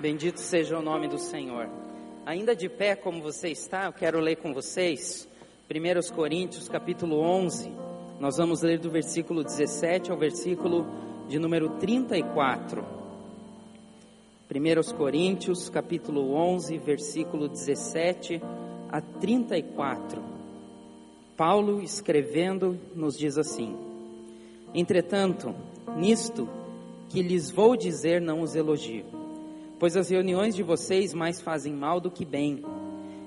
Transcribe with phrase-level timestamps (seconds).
[0.00, 1.68] Bendito seja o nome do Senhor.
[2.24, 5.28] Ainda de pé como você está, eu quero ler com vocês
[5.68, 7.72] 1 Coríntios capítulo 11.
[8.20, 10.86] Nós vamos ler do versículo 17 ao versículo
[11.26, 12.86] de número 34.
[14.48, 18.40] 1 Coríntios capítulo 11, versículo 17
[18.88, 20.22] a 34.
[21.36, 23.76] Paulo escrevendo nos diz assim:
[24.72, 25.52] Entretanto,
[25.96, 26.48] nisto
[27.08, 29.17] que lhes vou dizer não os elogio
[29.78, 32.62] pois as reuniões de vocês mais fazem mal do que bem.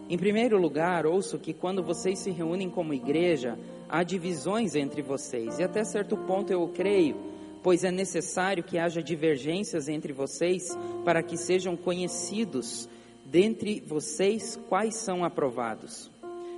[0.09, 5.59] Em primeiro lugar, ouço que quando vocês se reúnem como igreja, há divisões entre vocês,
[5.59, 7.15] e até certo ponto eu creio,
[7.63, 12.89] pois é necessário que haja divergências entre vocês para que sejam conhecidos
[13.25, 16.11] dentre vocês quais são aprovados.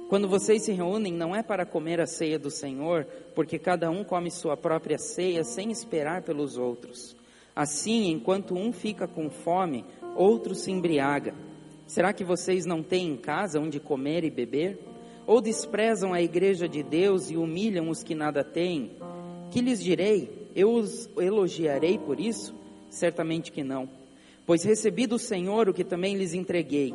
[0.10, 4.04] Quando vocês se reúnem, não é para comer a ceia do Senhor, porque cada um
[4.04, 7.16] come sua própria ceia sem esperar pelos outros.
[7.56, 9.86] Assim, enquanto um fica com fome,
[10.16, 11.36] outro se embriaga.
[11.86, 14.80] Será que vocês não têm em casa onde comer e beber?
[15.28, 18.92] Ou desprezam a igreja de Deus e humilham os que nada têm?
[19.52, 20.50] Que lhes direi?
[20.56, 22.56] Eu os elogiarei por isso?
[22.90, 23.88] Certamente que não.
[24.46, 26.94] Pois recebi do Senhor o que também lhes entreguei: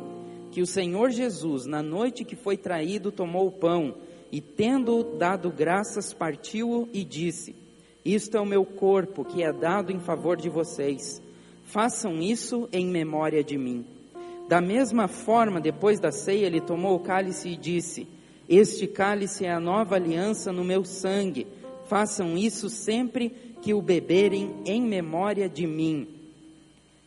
[0.51, 3.95] que o Senhor Jesus, na noite que foi traído, tomou o pão
[4.31, 7.55] e, tendo dado graças, partiu-o e disse:
[8.03, 11.21] isto é o meu corpo que é dado em favor de vocês.
[11.65, 13.85] Façam isso em memória de mim.
[14.47, 18.07] Da mesma forma, depois da ceia, ele tomou o cálice e disse:
[18.47, 21.45] Este cálice é a nova aliança no meu sangue.
[21.85, 23.29] Façam isso sempre
[23.61, 26.07] que o beberem em memória de mim.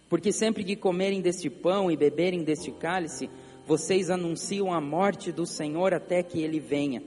[0.08, 3.30] Porque sempre que comerem deste pão e beberem deste cálice,
[3.66, 7.02] vocês anunciam a morte do Senhor até que ele venha.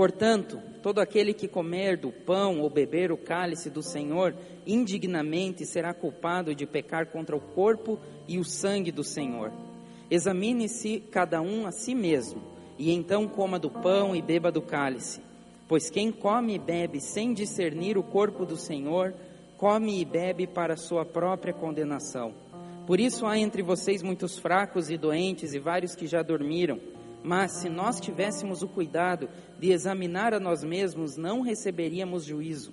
[0.00, 4.34] Portanto, todo aquele que comer do pão ou beber o cálice do Senhor
[4.66, 9.52] indignamente será culpado de pecar contra o corpo e o sangue do Senhor.
[10.10, 12.40] Examine-se cada um a si mesmo,
[12.78, 15.20] e então coma do pão e beba do cálice.
[15.68, 19.12] Pois quem come e bebe sem discernir o corpo do Senhor,
[19.58, 22.32] come e bebe para sua própria condenação.
[22.86, 26.80] Por isso há entre vocês muitos fracos e doentes e vários que já dormiram.
[27.22, 32.72] Mas se nós tivéssemos o cuidado de examinar a nós mesmos, não receberíamos juízo.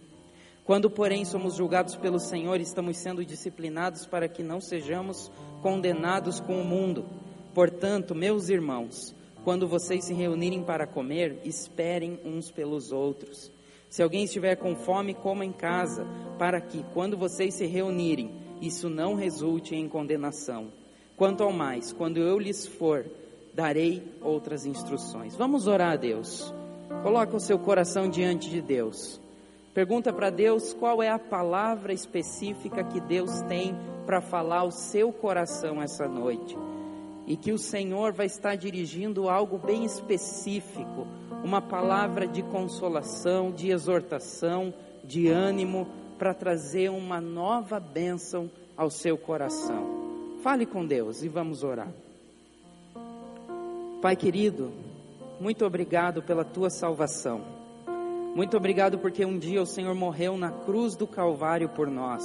[0.63, 5.31] Quando, porém, somos julgados pelo Senhor, estamos sendo disciplinados para que não sejamos
[5.61, 7.05] condenados com o mundo.
[7.53, 13.49] Portanto, meus irmãos, quando vocês se reunirem para comer, esperem uns pelos outros.
[13.89, 16.05] Se alguém estiver com fome, coma em casa,
[16.37, 18.29] para que, quando vocês se reunirem,
[18.61, 20.67] isso não resulte em condenação.
[21.15, 23.05] Quanto ao mais, quando eu lhes for
[23.57, 25.35] darei outras instruções.
[25.35, 26.53] Vamos orar a Deus.
[27.01, 29.19] Coloca o seu coração diante de Deus.
[29.73, 33.75] Pergunta para Deus qual é a palavra específica que Deus tem
[34.05, 36.55] para falar ao seu coração essa noite.
[37.25, 41.07] E que o Senhor vai estar dirigindo algo bem específico,
[41.43, 44.71] uma palavra de consolação, de exortação,
[45.03, 45.87] de ânimo,
[46.19, 50.37] para trazer uma nova bênção ao seu coração.
[50.43, 51.91] Fale com Deus e vamos orar.
[54.01, 54.71] Pai querido,
[55.39, 57.41] muito obrigado pela tua salvação.
[58.35, 62.23] Muito obrigado porque um dia o Senhor morreu na cruz do Calvário por nós.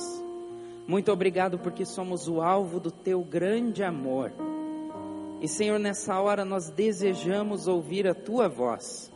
[0.87, 4.31] Muito obrigado porque somos o alvo do teu grande amor.
[5.41, 9.11] E Senhor, nessa hora nós desejamos ouvir a tua voz.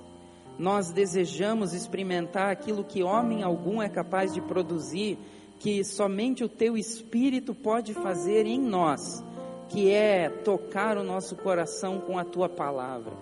[0.58, 5.18] Nós desejamos experimentar aquilo que homem algum é capaz de produzir,
[5.58, 9.22] que somente o teu espírito pode fazer em nós
[9.68, 13.12] que é tocar o nosso coração com a tua palavra.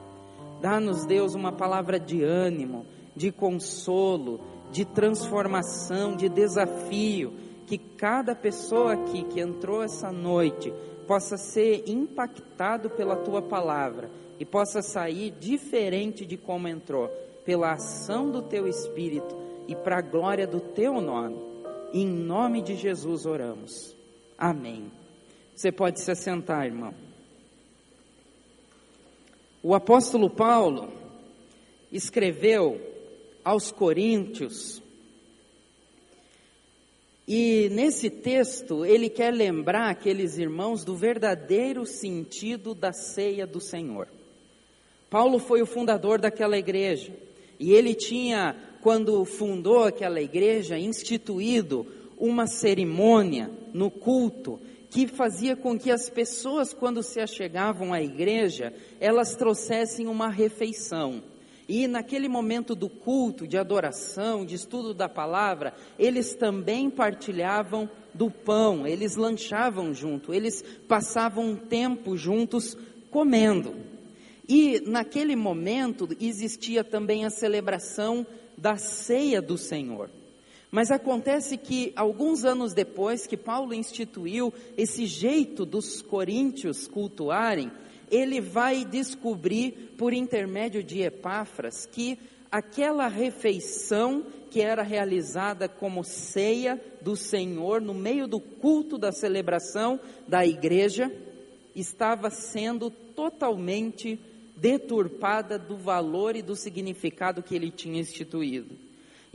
[0.60, 4.40] Dá-nos, Deus, uma palavra de ânimo, de consolo,
[4.70, 7.32] de transformação, de desafio,
[7.66, 10.72] que cada pessoa aqui que entrou essa noite
[11.06, 17.08] possa ser impactado pela tua palavra e possa sair diferente de como entrou,
[17.44, 19.36] pela ação do teu espírito
[19.68, 21.38] e para a glória do teu nome.
[21.92, 23.94] Em nome de Jesus oramos.
[24.36, 24.90] Amém.
[25.54, 26.92] Você pode se assentar, irmão.
[29.62, 30.92] O apóstolo Paulo
[31.92, 32.80] escreveu
[33.44, 34.82] aos Coríntios,
[37.26, 44.08] e nesse texto ele quer lembrar aqueles irmãos do verdadeiro sentido da ceia do Senhor.
[45.08, 47.12] Paulo foi o fundador daquela igreja,
[47.60, 51.86] e ele tinha, quando fundou aquela igreja, instituído
[52.18, 54.60] uma cerimônia no culto
[54.94, 61.20] que fazia com que as pessoas, quando se achegavam à igreja, elas trouxessem uma refeição.
[61.68, 68.30] E naquele momento do culto, de adoração, de estudo da palavra, eles também partilhavam do
[68.30, 72.76] pão, eles lanchavam junto, eles passavam um tempo juntos
[73.10, 73.74] comendo.
[74.48, 78.24] E naquele momento existia também a celebração
[78.56, 80.08] da ceia do Senhor.
[80.74, 87.70] Mas acontece que alguns anos depois que Paulo instituiu esse jeito dos coríntios cultuarem,
[88.10, 92.18] ele vai descobrir por intermédio de Epáfras que
[92.50, 100.00] aquela refeição que era realizada como ceia do Senhor no meio do culto da celebração
[100.26, 101.08] da igreja
[101.72, 104.18] estava sendo totalmente
[104.56, 108.83] deturpada do valor e do significado que ele tinha instituído.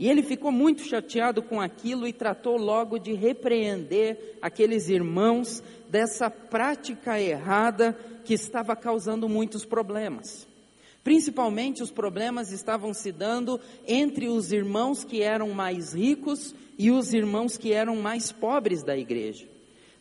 [0.00, 6.30] E ele ficou muito chateado com aquilo e tratou logo de repreender aqueles irmãos dessa
[6.30, 7.92] prática errada
[8.24, 10.48] que estava causando muitos problemas.
[11.04, 17.12] Principalmente os problemas estavam se dando entre os irmãos que eram mais ricos e os
[17.12, 19.46] irmãos que eram mais pobres da igreja.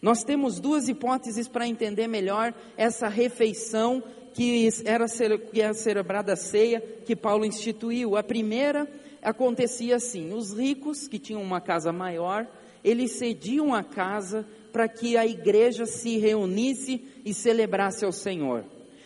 [0.01, 4.01] Nós temos duas hipóteses para entender melhor essa refeição
[4.33, 8.15] que era, que era celebrada a ceia que Paulo instituiu.
[8.15, 8.87] A primeira
[9.21, 12.47] acontecia assim: os ricos que tinham uma casa maior,
[12.83, 18.63] eles cediam a casa para que a igreja se reunisse e celebrasse ao Senhor.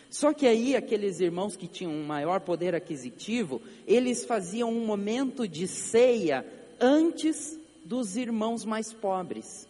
[0.10, 5.48] Só que aí aqueles irmãos que tinham um maior poder aquisitivo, eles faziam um momento
[5.48, 6.46] de ceia
[6.80, 9.68] antes dos irmãos mais pobres.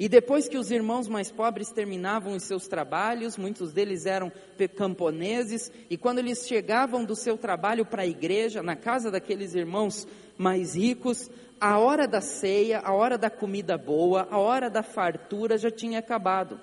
[0.00, 4.32] E depois que os irmãos mais pobres terminavam os seus trabalhos, muitos deles eram
[4.74, 10.08] camponeses, e quando eles chegavam do seu trabalho para a igreja, na casa daqueles irmãos
[10.38, 11.30] mais ricos,
[11.60, 15.98] a hora da ceia, a hora da comida boa, a hora da fartura já tinha
[15.98, 16.58] acabado.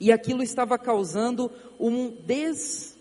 [0.00, 2.96] E aquilo estava causando um, des,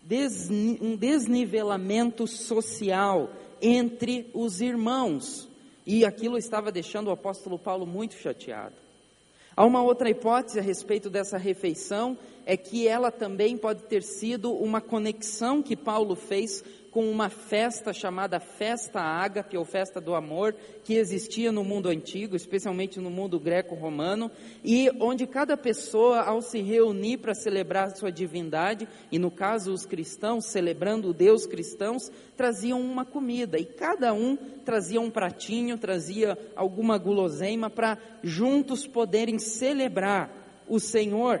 [0.00, 5.52] des, um desnivelamento social entre os irmãos.
[5.86, 8.74] E aquilo estava deixando o apóstolo Paulo muito chateado.
[9.56, 14.52] Há uma outra hipótese a respeito dessa refeição, é que ela também pode ter sido
[14.52, 20.54] uma conexão que Paulo fez com uma festa chamada Festa Ágape, ou Festa do Amor,
[20.84, 24.30] que existia no mundo antigo, especialmente no mundo greco-romano,
[24.64, 29.84] e onde cada pessoa, ao se reunir para celebrar sua divindade, e no caso os
[29.84, 36.38] cristãos, celebrando o Deus cristãos, traziam uma comida, e cada um trazia um pratinho, trazia
[36.54, 40.30] alguma guloseima para juntos poderem celebrar
[40.68, 41.40] o Senhor.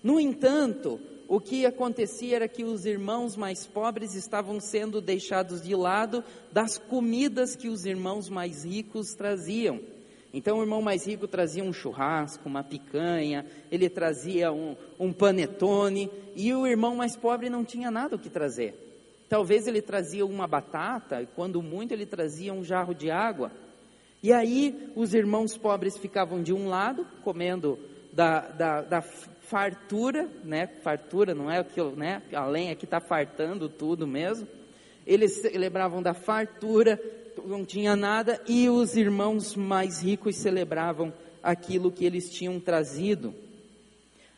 [0.00, 5.74] No entanto, o que acontecia era que os irmãos mais pobres estavam sendo deixados de
[5.74, 9.80] lado das comidas que os irmãos mais ricos traziam.
[10.32, 16.10] Então o irmão mais rico trazia um churrasco, uma picanha, ele trazia um, um panetone,
[16.34, 18.74] e o irmão mais pobre não tinha nada o que trazer.
[19.28, 23.50] Talvez ele trazia uma batata, e quando muito ele trazia um jarro de água.
[24.22, 27.78] E aí os irmãos pobres ficavam de um lado, comendo
[28.16, 30.66] da, da, da fartura, né?
[30.82, 32.22] Fartura não é aquilo, né?
[32.32, 34.48] Além aqui está fartando tudo mesmo.
[35.06, 36.98] Eles celebravam da fartura,
[37.44, 43.34] não tinha nada, e os irmãos mais ricos celebravam aquilo que eles tinham trazido.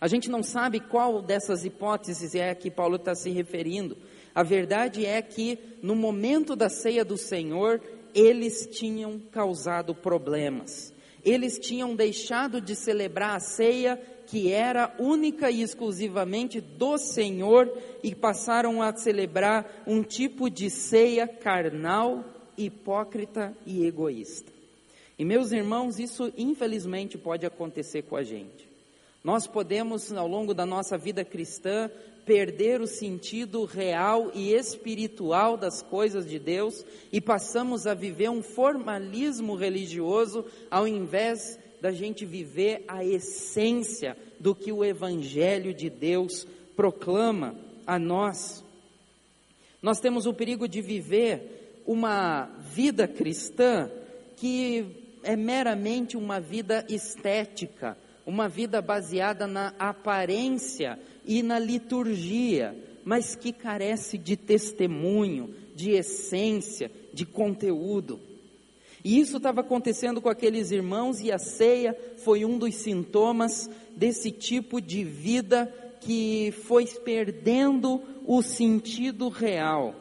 [0.00, 3.96] A gente não sabe qual dessas hipóteses é a que Paulo está se referindo.
[4.34, 7.80] A verdade é que no momento da ceia do Senhor,
[8.12, 10.92] eles tinham causado problemas.
[11.24, 17.72] Eles tinham deixado de celebrar a ceia que era única e exclusivamente do Senhor
[18.02, 22.24] e passaram a celebrar um tipo de ceia carnal,
[22.56, 24.52] hipócrita e egoísta.
[25.18, 28.68] E meus irmãos, isso infelizmente pode acontecer com a gente.
[29.24, 31.90] Nós podemos, ao longo da nossa vida cristã,
[32.28, 38.42] perder o sentido real e espiritual das coisas de Deus e passamos a viver um
[38.42, 46.46] formalismo religioso ao invés da gente viver a essência do que o Evangelho de Deus
[46.76, 47.56] proclama
[47.86, 48.62] a nós.
[49.80, 52.44] Nós temos o perigo de viver uma
[52.74, 53.90] vida cristã
[54.36, 54.84] que
[55.22, 57.96] é meramente uma vida estética,
[58.28, 66.90] uma vida baseada na aparência e na liturgia, mas que carece de testemunho, de essência,
[67.10, 68.20] de conteúdo.
[69.02, 74.30] E isso estava acontecendo com aqueles irmãos, e a ceia foi um dos sintomas desse
[74.30, 79.94] tipo de vida que foi perdendo o sentido real.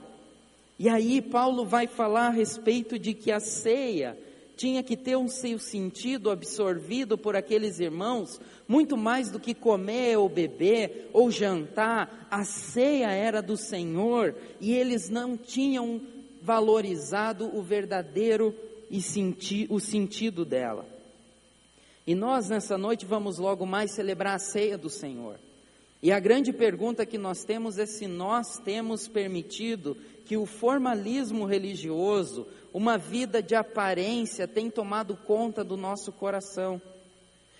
[0.77, 4.17] E aí Paulo vai falar a respeito de que a ceia
[4.57, 10.17] tinha que ter um seu sentido absorvido por aqueles irmãos, muito mais do que comer
[10.17, 16.01] ou beber ou jantar, a ceia era do Senhor e eles não tinham
[16.41, 18.53] valorizado o verdadeiro
[18.89, 20.85] e senti, o sentido dela.
[22.05, 25.37] E nós nessa noite vamos logo mais celebrar a ceia do Senhor.
[26.01, 31.45] E a grande pergunta que nós temos é se nós temos permitido que o formalismo
[31.45, 36.81] religioso, uma vida de aparência, tem tomado conta do nosso coração,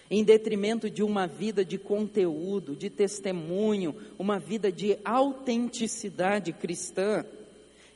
[0.10, 7.26] em detrimento de uma vida de conteúdo, de testemunho, uma vida de autenticidade cristã.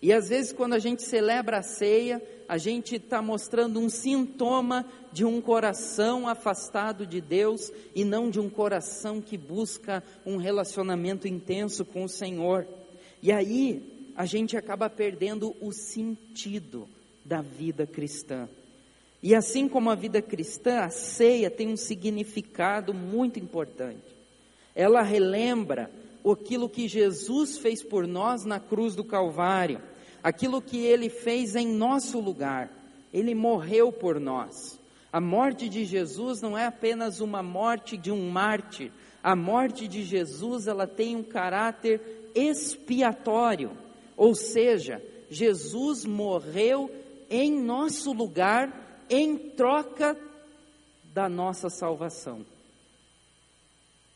[0.02, 4.86] E às vezes, quando a gente celebra a ceia, a gente está mostrando um sintoma
[5.14, 11.30] de um coração afastado de Deus e não de um coração que busca um relacionamento
[11.30, 12.68] intenso com o Senhor.
[13.24, 16.90] E aí a gente acaba perdendo o sentido
[17.24, 18.50] da vida cristã.
[19.24, 24.14] E assim como a vida cristã, a ceia tem um significado muito importante.
[24.76, 25.90] Ela relembra
[26.30, 29.80] aquilo que Jesus fez por nós na cruz do Calvário
[30.24, 32.70] aquilo que ele fez em nosso lugar.
[33.14, 34.80] Ele morreu por nós.
[35.12, 38.92] A morte de Jesus não é apenas uma morte de um mártir.
[39.22, 43.72] A morte de Jesus, ela tem um caráter expiatório.
[44.16, 46.90] Ou seja, Jesus morreu
[47.30, 50.18] em nosso lugar em troca
[51.14, 52.46] da nossa salvação.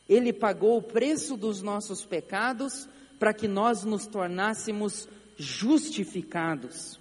[0.08, 2.88] Ele pagou o preço dos nossos pecados
[3.20, 7.00] para que nós nos tornássemos justificados.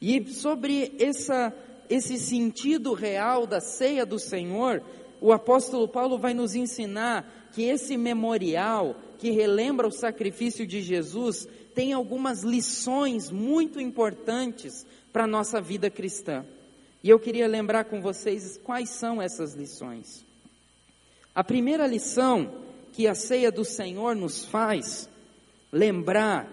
[0.00, 1.52] E sobre essa,
[1.88, 4.82] esse sentido real da ceia do Senhor,
[5.20, 11.48] o apóstolo Paulo vai nos ensinar que esse memorial, que relembra o sacrifício de Jesus,
[11.74, 16.44] tem algumas lições muito importantes para a nossa vida cristã.
[17.02, 20.24] E eu queria lembrar com vocês quais são essas lições.
[21.34, 22.50] A primeira lição
[22.92, 25.08] que a ceia do Senhor nos faz
[25.72, 26.48] lembrar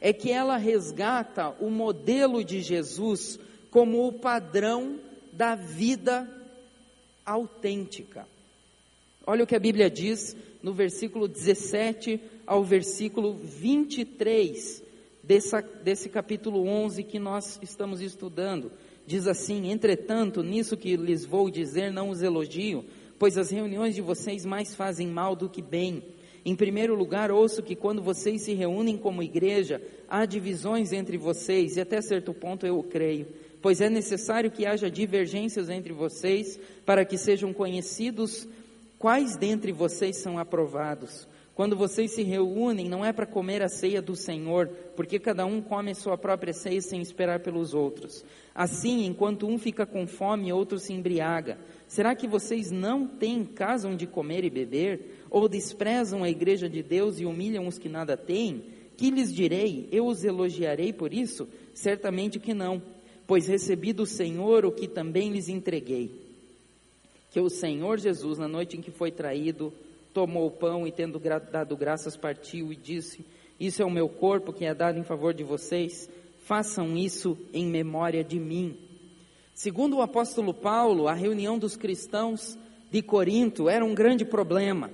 [0.00, 3.38] é que ela resgata o modelo de Jesus
[3.70, 4.98] como o padrão
[5.32, 6.28] da vida
[7.24, 8.26] autêntica.
[9.26, 14.82] Olha o que a Bíblia diz no versículo 17 ao versículo 23
[15.22, 18.70] dessa, desse capítulo 11 que nós estamos estudando.
[19.06, 22.84] Diz assim: Entretanto, nisso que lhes vou dizer, não os elogio,
[23.18, 26.02] pois as reuniões de vocês mais fazem mal do que bem.
[26.46, 31.76] Em primeiro lugar, ouço que quando vocês se reúnem como igreja, há divisões entre vocês,
[31.76, 33.26] e até certo ponto eu creio,
[33.60, 38.46] pois é necessário que haja divergências entre vocês, para que sejam conhecidos
[38.96, 41.26] quais dentre vocês são aprovados.
[41.56, 45.62] Quando vocês se reúnem, não é para comer a ceia do Senhor, porque cada um
[45.62, 48.22] come sua própria ceia sem esperar pelos outros.
[48.54, 51.56] Assim, enquanto um fica com fome, outro se embriaga.
[51.88, 55.22] Será que vocês não têm casa onde comer e beber?
[55.30, 58.62] Ou desprezam a igreja de Deus e humilham os que nada têm?
[58.94, 59.88] Que lhes direi?
[59.90, 61.48] Eu os elogiarei por isso?
[61.72, 62.82] Certamente que não,
[63.26, 66.10] pois recebi do Senhor o que também lhes entreguei.
[67.30, 69.72] Que o Senhor Jesus, na noite em que foi traído,
[70.16, 71.20] tomou o pão e, tendo
[71.52, 73.22] dado graças, partiu e disse:
[73.60, 76.08] Isso é o meu corpo que é dado em favor de vocês,
[76.46, 78.78] façam isso em memória de mim.
[79.52, 82.58] Segundo o apóstolo Paulo, a reunião dos cristãos
[82.90, 84.90] de Corinto era um grande problema.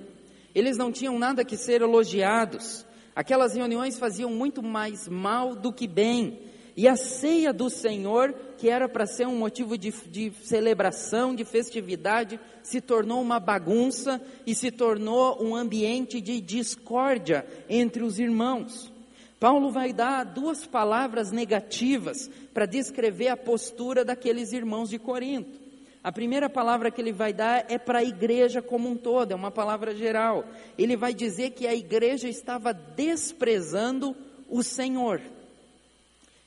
[0.53, 2.85] Eles não tinham nada que ser elogiados.
[3.15, 6.37] Aquelas reuniões faziam muito mais mal do que bem.
[6.75, 11.45] E a ceia do Senhor, que era para ser um motivo de, de, celebração, de
[11.45, 18.91] festividade, se tornou uma bagunça e se tornou um ambiente de discórdia entre os irmãos.
[19.39, 25.61] Paulo vai dar duas palavras negativas para descrever a postura daqueles irmãos de Corinto.
[26.03, 29.35] A primeira palavra que ele vai dar é para a igreja como um todo, é
[29.35, 30.45] uma palavra geral.
[30.77, 34.15] Ele vai dizer que a igreja estava desprezando
[34.49, 35.21] o Senhor.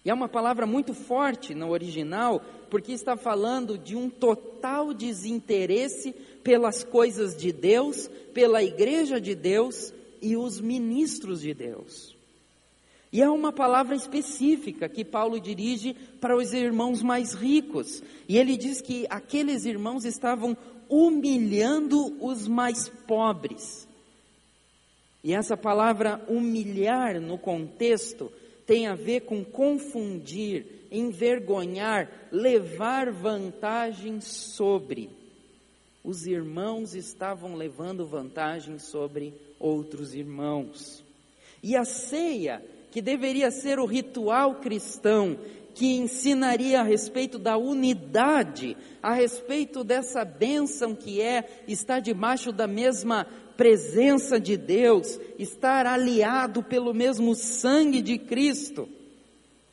[0.06, 6.12] E é uma palavra muito forte no original, porque está falando de um total desinteresse
[6.44, 12.16] pelas coisas de Deus, pela igreja de Deus e os ministros de Deus.
[13.12, 18.00] E é uma palavra específica que Paulo dirige para os irmãos mais ricos.
[18.28, 20.56] E ele diz que aqueles irmãos estavam
[20.88, 23.88] humilhando os mais pobres.
[25.24, 28.30] E essa palavra humilhar no contexto
[28.66, 35.08] tem a ver com confundir, envergonhar, levar vantagem sobre.
[36.02, 41.04] Os irmãos estavam levando vantagem sobre outros irmãos.
[41.62, 45.38] E a ceia que deveria ser o ritual cristão
[45.74, 52.66] que ensinaria a respeito da unidade, a respeito dessa bênção que é estar debaixo da
[52.66, 58.88] mesma presença de Deus, estar aliado pelo mesmo sangue de Cristo,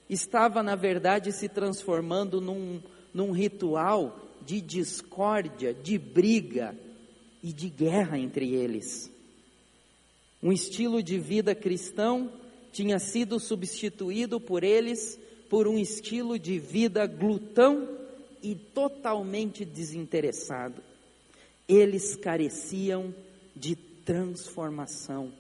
[0.10, 2.82] estava na verdade se transformando num,
[3.14, 6.76] num ritual de discórdia, de briga
[7.42, 9.12] e de guerra entre eles.
[10.42, 12.32] Um estilo de vida cristão
[12.72, 17.88] tinha sido substituído por eles por um estilo de vida glutão
[18.42, 20.82] e totalmente desinteressado.
[21.68, 23.14] Eles careciam
[23.56, 25.32] de transformação.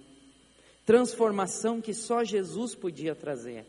[0.86, 3.65] Transformação que só Jesus podia trazer.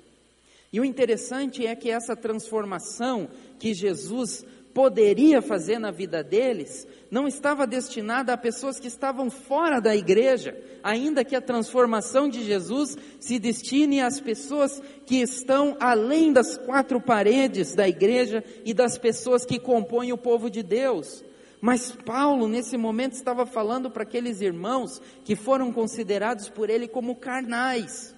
[0.73, 7.29] E o interessante é que essa transformação que Jesus poderia fazer na vida deles não
[7.29, 12.99] estava destinada a pessoas que estavam fora da igreja, ainda que a transformação de Jesus
[13.21, 19.47] se destine às pessoas que estão além das quatro paredes da igreja e das pessoas
[19.47, 21.23] que compõem o povo de Deus.
[21.67, 27.17] Mas Paulo, nesse momento, estava falando para aqueles irmãos que foram considerados por ele como
[27.17, 28.15] carnais.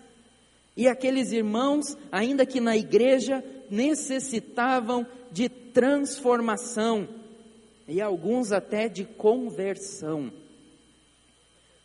[0.77, 7.09] E aqueles irmãos, ainda que na igreja, necessitavam de transformação
[7.87, 10.33] e alguns até de conversão.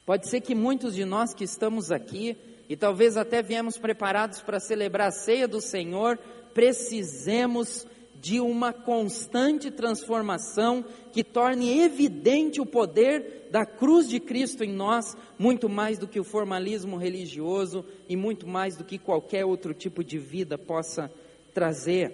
[0.03, 2.35] Pode ser que muitos de nós que estamos aqui,
[2.67, 6.17] e talvez até viemos preparados para celebrar a ceia do Senhor,
[6.55, 7.85] precisemos
[8.21, 15.17] de uma constante transformação que torne evidente o poder da cruz de Cristo em nós,
[15.39, 20.03] muito mais do que o formalismo religioso e muito mais do que qualquer outro tipo
[20.03, 21.11] de vida possa
[21.51, 22.13] trazer.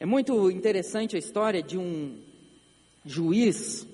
[0.00, 2.16] É muito interessante a história de um
[3.04, 3.86] juiz,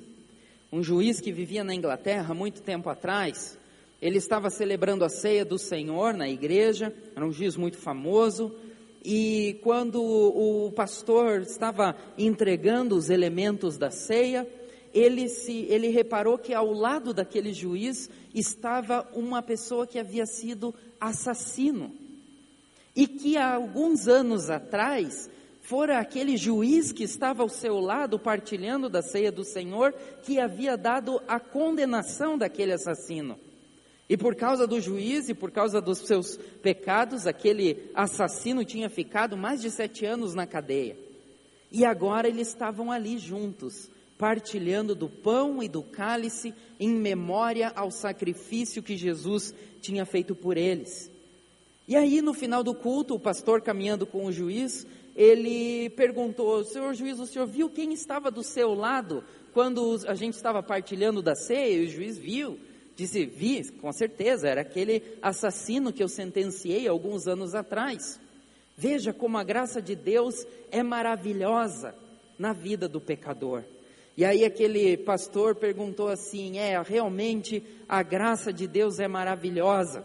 [0.72, 3.58] um juiz que vivia na Inglaterra muito tempo atrás.
[4.00, 8.54] Ele estava celebrando a ceia do Senhor na igreja, era um juiz muito famoso.
[9.04, 14.46] E quando o pastor estava entregando os elementos da ceia,
[14.92, 20.74] ele, se, ele reparou que ao lado daquele juiz estava uma pessoa que havia sido
[21.00, 21.94] assassino.
[22.94, 25.30] E que há alguns anos atrás
[25.62, 30.76] fora aquele juiz que estava ao seu lado partilhando da ceia do Senhor que havia
[30.76, 33.38] dado a condenação daquele assassino.
[34.08, 39.36] E por causa do juiz e por causa dos seus pecados, aquele assassino tinha ficado
[39.36, 40.96] mais de sete anos na cadeia.
[41.70, 47.90] E agora eles estavam ali juntos, partilhando do pão e do cálice em memória ao
[47.90, 51.10] sacrifício que Jesus tinha feito por eles.
[51.86, 56.94] E aí, no final do culto, o pastor caminhando com o juiz, ele perguntou: Senhor
[56.94, 61.34] juiz, o senhor viu quem estava do seu lado quando a gente estava partilhando da
[61.34, 61.76] ceia?
[61.76, 62.58] E o juiz viu.
[62.98, 68.20] Disse: Vi, com certeza, era aquele assassino que eu sentenciei alguns anos atrás.
[68.76, 71.94] Veja como a graça de Deus é maravilhosa
[72.36, 73.62] na vida do pecador.
[74.16, 80.04] E aí aquele pastor perguntou assim: É, realmente a graça de Deus é maravilhosa.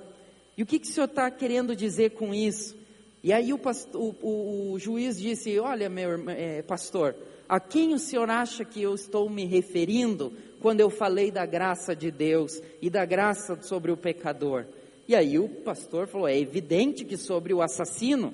[0.55, 2.77] E o que, que o senhor está querendo dizer com isso?
[3.23, 7.15] E aí o, pastor, o, o juiz disse: Olha, meu é, pastor,
[7.49, 10.31] a quem o senhor acha que eu estou me referindo
[10.63, 14.63] quando eu falei da graça de Deus e da graça sobre o pecador?
[15.05, 18.33] E aí o pastor falou: É evidente que sobre o assassino,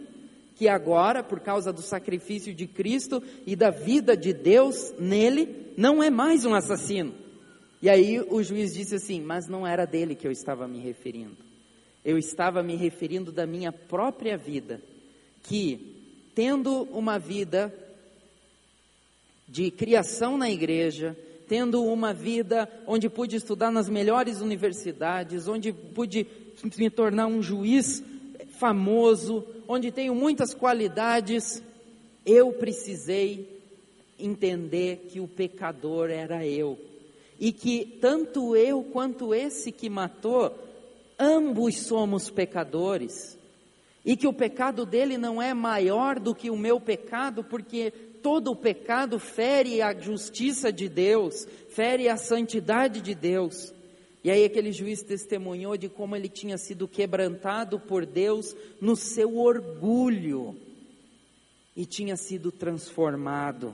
[0.56, 6.04] que agora, por causa do sacrifício de Cristo e da vida de Deus nele, não
[6.04, 7.16] é mais um assassino.
[7.82, 11.38] E aí o juiz disse assim: Mas não era dele que eu estava me referindo.
[12.06, 14.80] Eu estava me referindo da minha própria vida,
[15.42, 15.96] que,
[16.36, 17.74] tendo uma vida
[19.48, 21.18] de criação na igreja,
[21.50, 26.28] tendo uma vida onde pude estudar nas melhores universidades, onde pude
[26.78, 28.04] me tornar um juiz
[28.60, 31.64] famoso, onde tenho muitas qualidades,
[32.24, 33.60] eu precisei
[34.20, 36.78] entender que o pecador era eu.
[37.40, 40.54] E que tanto eu quanto esse que matou
[41.18, 43.38] ambos somos pecadores,
[44.06, 48.52] e que o pecado dele não é maior do que o meu pecado, porque todo
[48.52, 53.74] o pecado fere a justiça de Deus, fere a santidade de Deus.
[54.24, 59.38] E aí aquele juiz testemunhou de como ele tinha sido quebrantado por Deus no seu
[59.38, 60.56] orgulho
[61.76, 63.74] e tinha sido transformado.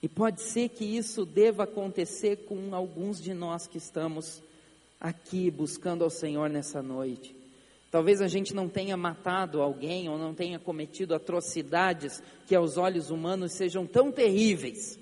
[0.00, 4.40] E pode ser que isso deva acontecer com alguns de nós que estamos
[5.00, 7.37] aqui buscando ao Senhor nessa noite.
[7.90, 13.10] Talvez a gente não tenha matado alguém ou não tenha cometido atrocidades que aos olhos
[13.10, 14.98] humanos sejam tão terríveis,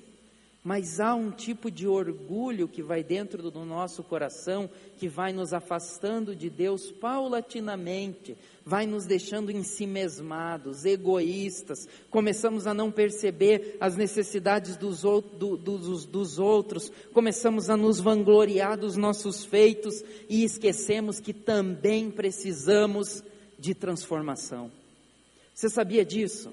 [0.67, 5.53] mas há um tipo de orgulho que vai dentro do nosso coração, que vai nos
[5.53, 14.77] afastando de Deus paulatinamente, vai nos deixando ensimesmados, egoístas, começamos a não perceber as necessidades
[14.77, 21.33] dos, do, dos, dos outros, começamos a nos vangloriar dos nossos feitos e esquecemos que
[21.33, 23.23] também precisamos
[23.57, 24.69] de transformação.
[25.55, 26.53] Você sabia disso?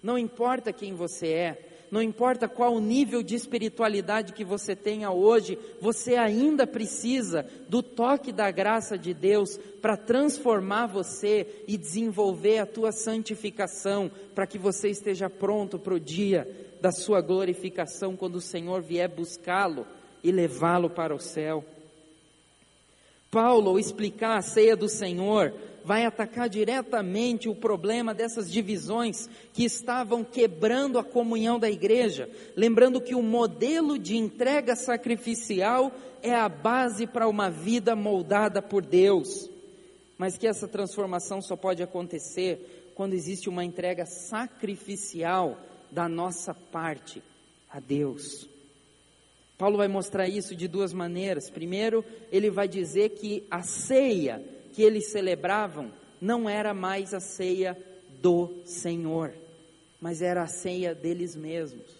[0.00, 5.10] Não importa quem você é, não importa qual o nível de espiritualidade que você tenha
[5.10, 12.58] hoje, você ainda precisa do toque da graça de Deus para transformar você e desenvolver
[12.58, 16.46] a tua santificação, para que você esteja pronto para o dia
[16.80, 19.86] da sua glorificação, quando o Senhor vier buscá-lo
[20.22, 21.64] e levá-lo para o céu.
[23.30, 25.52] Paulo, ao explicar a ceia do Senhor,
[25.88, 33.00] vai atacar diretamente o problema dessas divisões que estavam quebrando a comunhão da igreja, lembrando
[33.00, 35.90] que o modelo de entrega sacrificial
[36.22, 39.48] é a base para uma vida moldada por Deus,
[40.18, 45.56] mas que essa transformação só pode acontecer quando existe uma entrega sacrificial
[45.90, 47.22] da nossa parte
[47.70, 48.46] a Deus.
[49.56, 51.48] Paulo vai mostrar isso de duas maneiras.
[51.48, 54.44] Primeiro, ele vai dizer que a ceia
[54.78, 57.76] que eles celebravam não era mais a ceia
[58.22, 59.34] do Senhor,
[60.00, 61.90] mas era a ceia deles mesmos.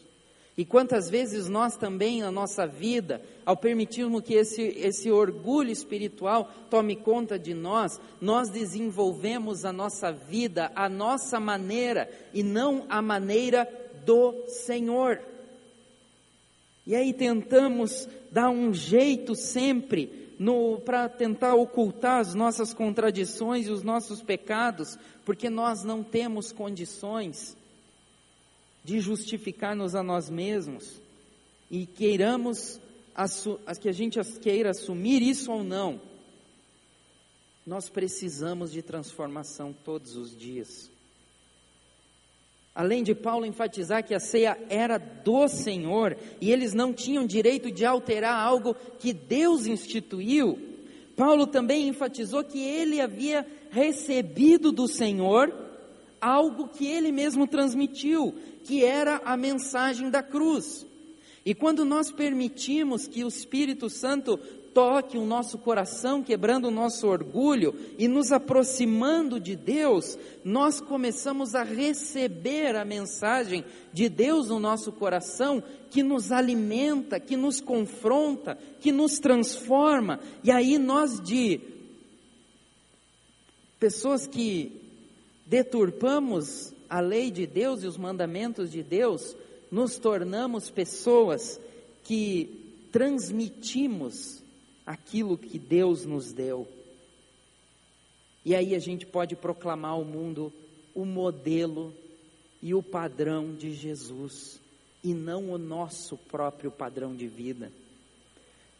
[0.56, 6.52] E quantas vezes nós também na nossa vida, ao permitirmos que esse, esse orgulho espiritual
[6.70, 13.02] tome conta de nós, nós desenvolvemos a nossa vida, a nossa maneira e não a
[13.02, 13.68] maneira
[14.06, 15.20] do Senhor.
[16.86, 20.27] E aí tentamos dar um jeito sempre
[20.84, 27.56] para tentar ocultar as nossas contradições e os nossos pecados, porque nós não temos condições
[28.84, 31.00] de justificar-nos a nós mesmos
[31.70, 32.80] e queiramos
[33.80, 36.00] que a gente queira assumir isso ou não.
[37.66, 40.90] Nós precisamos de transformação todos os dias.
[42.78, 47.72] Além de Paulo enfatizar que a ceia era do Senhor e eles não tinham direito
[47.72, 50.56] de alterar algo que Deus instituiu,
[51.16, 55.52] Paulo também enfatizou que ele havia recebido do Senhor
[56.20, 60.86] algo que ele mesmo transmitiu, que era a mensagem da cruz.
[61.44, 64.38] E quando nós permitimos que o Espírito Santo
[64.78, 71.56] toque o nosso coração, quebrando o nosso orgulho e nos aproximando de Deus, nós começamos
[71.56, 75.60] a receber a mensagem de Deus no nosso coração,
[75.90, 80.20] que nos alimenta, que nos confronta, que nos transforma.
[80.44, 81.58] E aí nós de
[83.80, 84.80] pessoas que
[85.44, 89.34] deturpamos a lei de Deus e os mandamentos de Deus,
[89.72, 91.60] nos tornamos pessoas
[92.04, 94.46] que transmitimos
[94.88, 96.66] aquilo que Deus nos deu.
[98.42, 100.50] E aí a gente pode proclamar ao mundo
[100.94, 101.92] o modelo
[102.62, 104.58] e o padrão de Jesus,
[105.04, 107.70] e não o nosso próprio padrão de vida.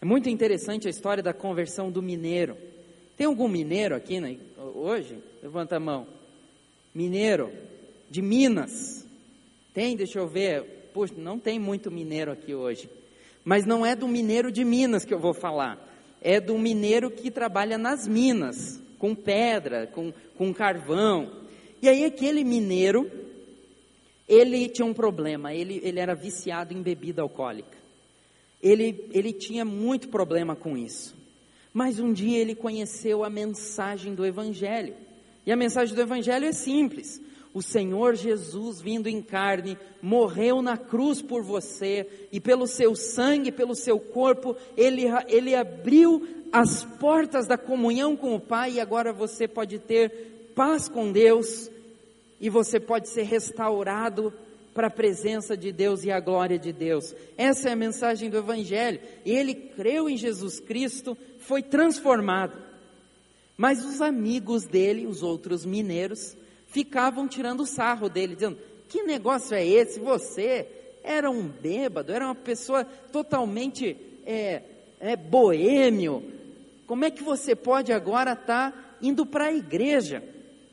[0.01, 2.57] É muito interessante a história da conversão do mineiro.
[3.15, 5.19] Tem algum mineiro aqui né, hoje?
[5.43, 6.07] Levanta a mão.
[6.95, 7.53] Mineiro
[8.09, 9.07] de Minas.
[9.75, 9.95] Tem?
[9.95, 10.63] Deixa eu ver.
[10.95, 12.89] Puxa, não tem muito mineiro aqui hoje.
[13.45, 15.88] Mas não é do mineiro de Minas que eu vou falar
[16.21, 21.31] é do mineiro que trabalha nas minas, com pedra, com, com carvão.
[21.81, 23.11] E aí aquele mineiro,
[24.29, 27.79] ele tinha um problema, ele, ele era viciado em bebida alcoólica.
[28.63, 31.17] Ele, ele tinha muito problema com isso.
[31.73, 34.95] Mas um dia ele conheceu a mensagem do Evangelho.
[35.47, 37.21] E a mensagem do Evangelho é simples:
[37.53, 43.51] o Senhor Jesus, vindo em carne, morreu na cruz por você, e pelo seu sangue,
[43.51, 49.13] pelo seu corpo, ele, ele abriu as portas da comunhão com o Pai, e agora
[49.13, 51.71] você pode ter paz com Deus,
[52.41, 54.33] e você pode ser restaurado
[54.79, 57.13] para a presença de Deus e a glória de Deus.
[57.37, 59.01] Essa é a mensagem do Evangelho.
[59.27, 62.57] Ele creu em Jesus Cristo, foi transformado.
[63.57, 66.37] Mas os amigos dele, os outros mineiros,
[66.69, 69.99] ficavam tirando sarro dele, dizendo: Que negócio é esse?
[69.99, 70.67] Você
[71.03, 74.63] era um bêbado, era uma pessoa totalmente é,
[75.01, 76.23] é, boêmio.
[76.87, 80.23] Como é que você pode agora estar tá indo para a igreja?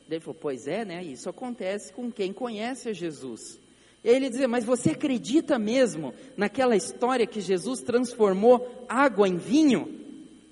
[0.09, 1.03] Ele falou: Pois é, né?
[1.03, 3.59] Isso acontece com quem conhece a Jesus.
[4.03, 10.03] E ele dizia: Mas você acredita mesmo naquela história que Jesus transformou água em vinho?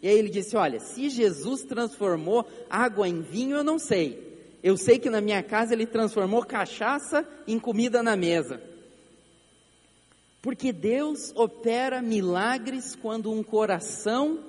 [0.01, 4.32] E aí ele disse: Olha, se Jesus transformou água em vinho, eu não sei.
[4.63, 8.61] Eu sei que na minha casa ele transformou cachaça em comida na mesa.
[10.41, 14.39] Porque Deus opera milagres quando um coração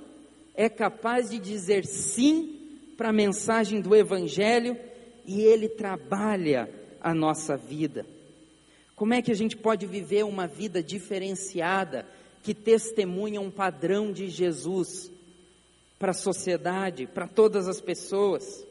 [0.54, 2.60] é capaz de dizer sim
[2.96, 4.78] para a mensagem do Evangelho
[5.26, 8.06] e Ele trabalha a nossa vida.
[8.94, 12.06] Como é que a gente pode viver uma vida diferenciada
[12.40, 15.10] que testemunha um padrão de Jesus
[15.98, 18.64] para a sociedade, para todas as pessoas?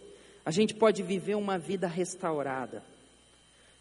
[0.46, 2.84] A gente pode viver uma vida restaurada.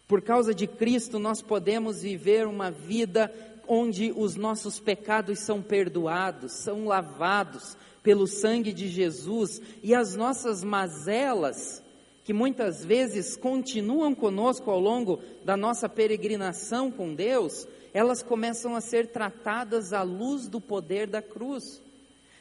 [0.07, 3.33] Por causa de Cristo, nós podemos viver uma vida
[3.67, 10.63] onde os nossos pecados são perdoados, são lavados pelo sangue de Jesus e as nossas
[10.63, 11.81] mazelas,
[12.23, 18.81] que muitas vezes continuam conosco ao longo da nossa peregrinação com Deus, elas começam a
[18.81, 21.81] ser tratadas à luz do poder da cruz.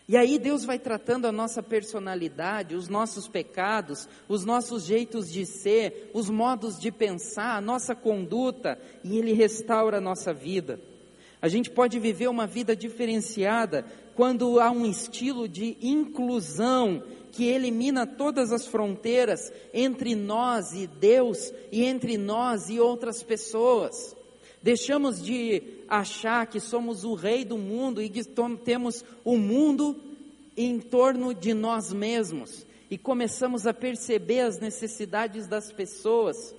[0.08, 5.46] E aí Deus vai tratando a nossa personalidade, os nossos pecados, os nossos jeitos de
[5.46, 10.80] ser, os modos de pensar, a nossa conduta, e Ele restaura a nossa vida.
[11.40, 13.84] A gente pode viver uma vida diferenciada
[14.14, 21.52] quando há um estilo de inclusão que elimina todas as fronteiras entre nós e Deus
[21.72, 24.14] e entre nós e outras pessoas.
[24.62, 28.22] Deixamos de achar que somos o rei do mundo e que
[28.64, 29.94] temos o mundo
[30.56, 36.54] em torno de nós mesmos e começamos a perceber as necessidades das pessoas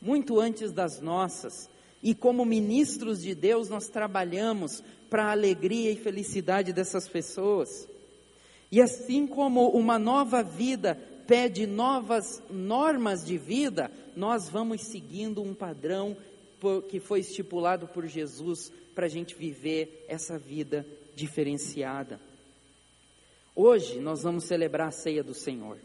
[0.00, 1.68] muito antes das nossas.
[2.00, 7.88] E como ministros de Deus, nós trabalhamos para a alegria e felicidade dessas pessoas.
[8.70, 15.54] E assim como uma nova vida pede novas normas de vida, nós vamos seguindo um
[15.54, 16.16] padrão
[16.88, 22.20] que foi estipulado por Jesus para a gente viver essa vida diferenciada.
[23.54, 25.78] Hoje nós vamos celebrar a ceia do Senhor,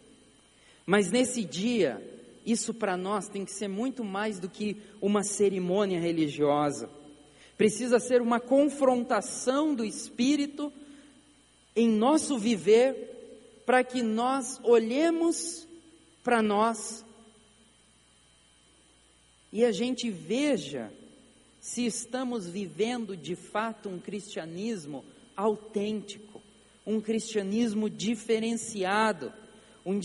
[0.86, 2.02] mas nesse dia,
[2.46, 6.90] isso para nós tem que ser muito mais do que uma cerimônia religiosa,
[7.58, 10.72] precisa ser uma confrontação do Espírito
[11.76, 13.14] em nosso viver,
[13.66, 15.68] para que nós olhemos
[16.24, 17.05] para nós
[19.56, 20.92] e a gente veja
[21.62, 25.02] se estamos vivendo de fato um cristianismo
[25.34, 26.42] autêntico,
[26.86, 29.32] um cristianismo diferenciado,
[29.86, 29.98] um,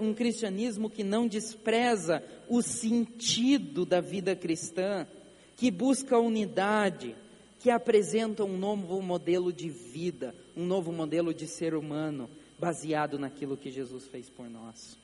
[0.00, 5.06] um, cristianismo que não despreza o sentido da vida cristã,
[5.54, 7.14] que busca unidade,
[7.60, 12.26] que apresenta um novo modelo de vida, um novo modelo de ser humano,
[12.58, 15.03] baseado naquilo que Jesus fez por nós.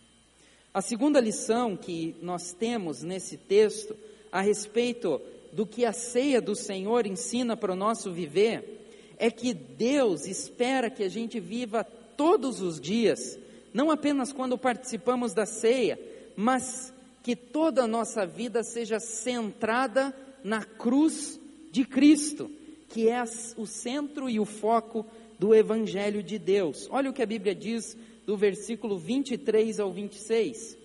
[0.73, 3.97] A segunda lição que nós temos nesse texto
[4.31, 5.21] a respeito
[5.53, 8.87] do que a ceia do Senhor ensina para o nosso viver
[9.19, 13.37] é que Deus espera que a gente viva todos os dias,
[13.75, 15.99] não apenas quando participamos da ceia,
[16.37, 21.39] mas que toda a nossa vida seja centrada na cruz
[21.73, 22.49] de Cristo,
[22.89, 23.21] que é
[23.57, 25.05] o centro e o foco
[25.37, 26.87] do Evangelho de Deus.
[26.93, 30.79] Olha o que a Bíblia diz do versículo 23 ao 26.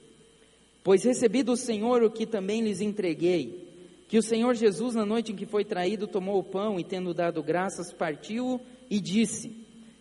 [0.84, 3.65] Pois recebi do Senhor o que também lhes entreguei,
[4.08, 7.13] que o Senhor Jesus, na noite em que foi traído, tomou o pão e, tendo
[7.13, 9.52] dado graças, partiu-o e disse: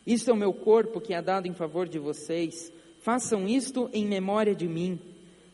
[0.06, 2.70] Isto é o meu corpo que é dado em favor de vocês,
[3.00, 4.98] façam isto em memória de mim.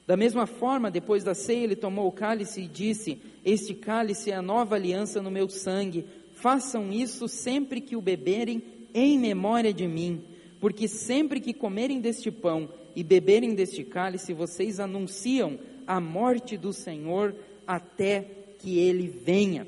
[0.04, 4.34] Da mesma forma, depois da ceia, ele tomou o cálice e disse: Este cálice é
[4.34, 8.60] a nova aliança no meu sangue, façam isso sempre que o beberem
[8.92, 10.24] em memória de mim
[10.60, 16.72] porque sempre que comerem deste pão e beberem deste cálice, vocês anunciam a morte do
[16.72, 17.34] Senhor
[17.66, 18.26] até
[18.58, 19.66] que ele venha.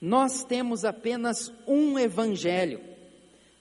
[0.00, 2.80] Nós temos apenas um evangelho.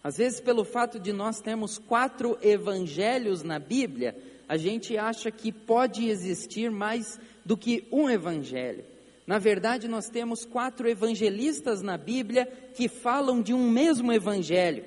[0.04, 4.15] Às vezes, pelo fato de nós termos quatro evangelhos na Bíblia,
[4.47, 8.84] a gente acha que pode existir mais do que um evangelho.
[9.27, 14.84] Na verdade, nós temos quatro evangelistas na Bíblia que falam de um mesmo evangelho.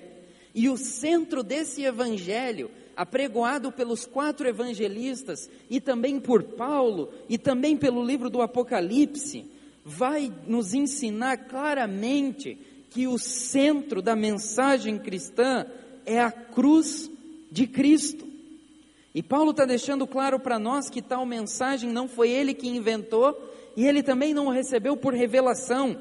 [0.54, 7.76] E o centro desse evangelho, apregoado pelos quatro evangelistas, e também por Paulo, e também
[7.76, 9.50] pelo livro do Apocalipse,
[9.84, 12.56] vai nos ensinar claramente
[12.88, 15.66] que o centro da mensagem cristã
[16.06, 17.10] é a cruz
[17.50, 18.24] de Cristo.
[19.12, 23.36] E Paulo está deixando claro para nós que tal mensagem não foi ele que inventou,
[23.76, 26.00] e ele também não recebeu por revelação.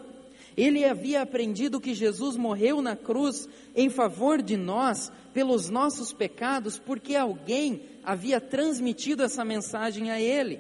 [0.55, 6.77] Ele havia aprendido que Jesus morreu na cruz em favor de nós, pelos nossos pecados,
[6.77, 10.59] porque alguém havia transmitido essa mensagem a ele.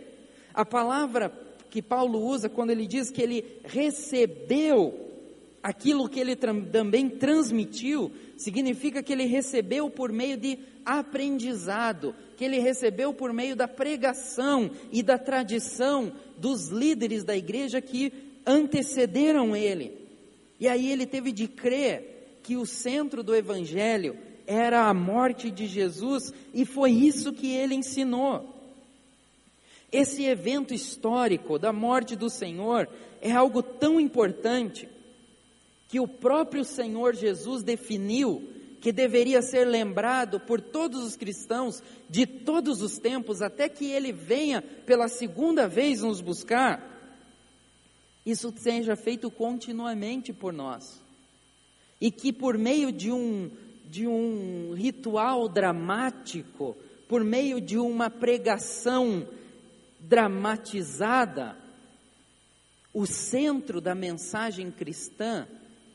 [0.53, 1.31] A palavra
[1.69, 5.03] que Paulo usa quando ele diz que ele recebeu
[5.63, 12.59] aquilo que ele também transmitiu, significa que ele recebeu por meio de aprendizado, que ele
[12.59, 20.07] recebeu por meio da pregação e da tradição dos líderes da igreja que antecederam ele.
[20.59, 25.65] E aí ele teve de crer que o centro do evangelho era a morte de
[25.65, 28.53] Jesus e foi isso que ele ensinou.
[29.91, 32.89] Esse evento histórico da morte do Senhor
[33.21, 34.89] é algo tão importante
[35.87, 38.49] que o próprio Senhor Jesus definiu
[38.83, 44.11] que deveria ser lembrado por todos os cristãos de todos os tempos, até que ele
[44.11, 46.92] venha pela segunda vez nos buscar,
[48.25, 51.01] isso seja feito continuamente por nós.
[51.99, 53.49] E que por meio de um,
[53.85, 56.75] de um ritual dramático,
[57.07, 59.27] por meio de uma pregação
[59.99, 61.57] dramatizada,
[62.93, 65.47] o centro da mensagem cristã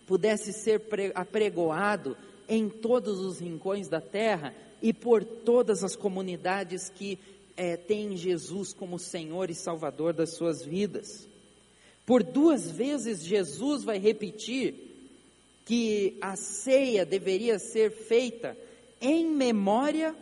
[0.07, 0.83] pudesse ser
[1.15, 2.17] apregoado
[2.49, 7.19] em todos os rincões da terra e por todas as comunidades que
[7.57, 11.29] é, têm Jesus como Senhor e Salvador das suas vidas.
[12.09, 14.75] Por duas vezes Jesus vai repetir
[15.67, 18.57] que a ceia deveria ser feita
[18.99, 20.17] em memória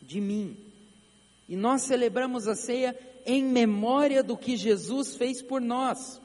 [0.00, 0.56] de mim.
[1.48, 6.22] E nós celebramos a ceia em memória do que Jesus fez por nós.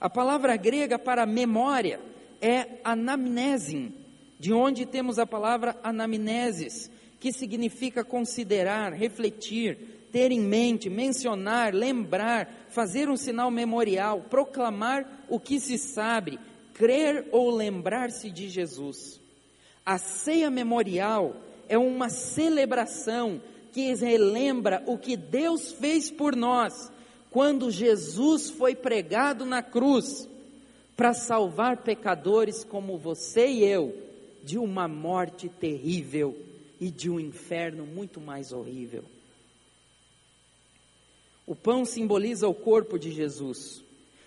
[0.00, 2.00] A palavra grega para memória
[2.40, 3.92] é anamnesin,
[4.40, 12.68] de onde temos a palavra anamnesis, que significa considerar, refletir, ter em mente, mencionar, lembrar,
[12.68, 16.38] fazer um sinal memorial, proclamar o que se sabe,
[16.72, 19.20] crer ou lembrar-se de Jesus.
[19.84, 21.34] A ceia memorial
[21.68, 26.92] é uma celebração que relembra o que Deus fez por nós
[27.28, 30.28] quando Jesus foi pregado na cruz
[30.96, 33.92] para salvar pecadores como você e eu
[34.44, 36.38] de uma morte terrível
[36.80, 39.02] e de um inferno muito mais horrível.
[41.46, 43.84] O pão simboliza o corpo de Jesus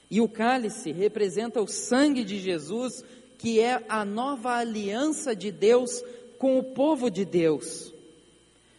[0.09, 3.03] e o cálice representa o sangue de Jesus,
[3.37, 6.03] que é a nova aliança de Deus
[6.37, 7.93] com o povo de Deus.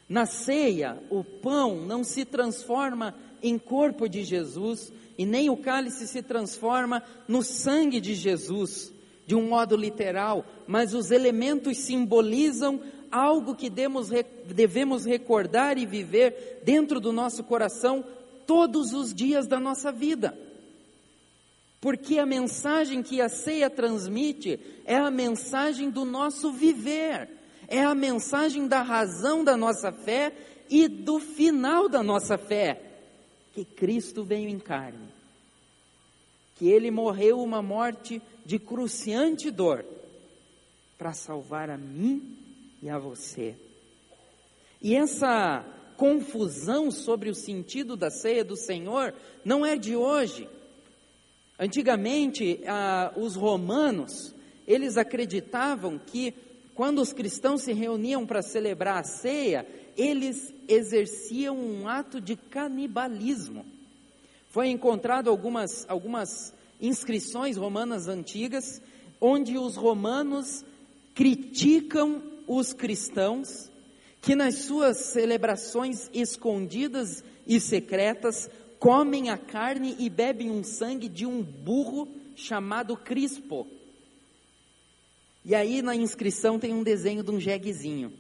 [0.09, 6.09] Na ceia, o pão não se transforma em corpo de Jesus e nem o cálice
[6.09, 8.93] se transforma no sangue de Jesus
[9.27, 16.99] de um modo literal, mas os elementos simbolizam algo que devemos recordar e viver dentro
[16.99, 18.03] do nosso coração
[18.49, 20.37] todos os dias da nossa vida.
[21.83, 27.29] Porque a mensagem que a ceia transmite é a mensagem do nosso viver,
[27.69, 30.33] é a mensagem da razão da nossa fé
[30.71, 32.81] e do final da nossa fé,
[33.53, 35.09] que Cristo veio em carne,
[36.57, 39.85] que ele morreu uma morte de cruciante dor
[40.97, 42.35] para salvar a mim
[42.83, 43.55] e a você.
[44.81, 45.65] E essa
[45.99, 49.13] confusão sobre o sentido da ceia do Senhor
[49.45, 50.49] não é de hoje.
[51.59, 54.33] Antigamente, ah, os romanos,
[54.65, 56.33] eles acreditavam que
[56.73, 63.67] quando os cristãos se reuniam para celebrar a ceia, eles exerciam um ato de canibalismo.
[64.51, 68.81] Foi encontrado algumas, algumas inscrições romanas antigas,
[69.21, 70.65] onde os romanos
[71.13, 73.69] criticam os cristãos
[74.29, 81.25] que nas suas celebrações escondidas e secretas comem a carne e bebem um sangue de
[81.25, 83.67] um burro chamado Crispo.
[85.43, 88.13] E aí na inscrição tem um desenho de um jeguezinho.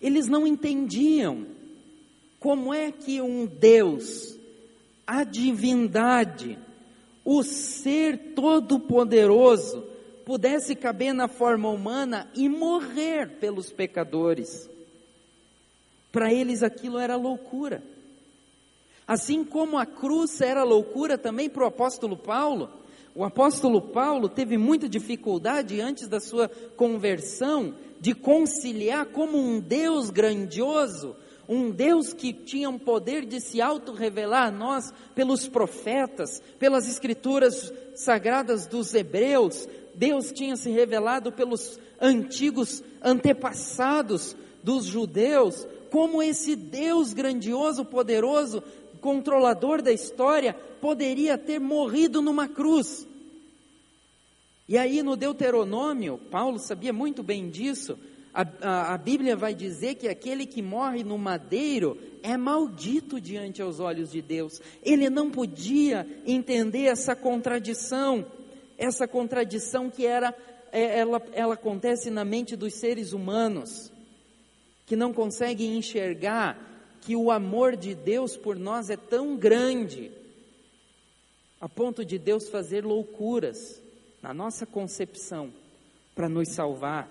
[0.00, 1.44] Eles não entendiam
[2.38, 4.38] como é que um Deus
[5.04, 6.56] a divindade,
[7.24, 9.84] o ser todo-poderoso,
[10.26, 14.68] pudesse caber na forma humana e morrer pelos pecadores.
[16.10, 17.80] Para eles aquilo era loucura.
[19.06, 22.68] Assim como a cruz era loucura também para o apóstolo Paulo,
[23.14, 30.10] o apóstolo Paulo teve muita dificuldade antes da sua conversão de conciliar como um Deus
[30.10, 31.14] grandioso
[31.48, 37.72] um Deus que tinha um poder de se auto-revelar a nós pelos profetas, pelas escrituras
[37.94, 47.12] sagradas dos hebreus, Deus tinha se revelado pelos antigos antepassados dos judeus, como esse Deus
[47.12, 48.62] grandioso, poderoso,
[49.00, 53.06] controlador da história, poderia ter morrido numa cruz.
[54.68, 57.96] E aí no Deuteronômio, Paulo sabia muito bem disso,
[58.36, 63.62] a, a, a, Bíblia vai dizer que aquele que morre no madeiro é maldito diante
[63.62, 64.60] aos olhos de Deus.
[64.82, 68.26] Ele não podia entender essa contradição,
[68.78, 70.34] essa contradição que era,
[70.72, 73.92] é, ela, ela acontece na mente dos seres humanos,
[74.84, 76.58] que não conseguem enxergar
[77.00, 80.10] que o amor de Deus por nós é tão grande,
[81.60, 83.80] a ponto de Deus fazer loucuras
[84.22, 85.52] na nossa concepção
[86.14, 87.10] para nos salvar.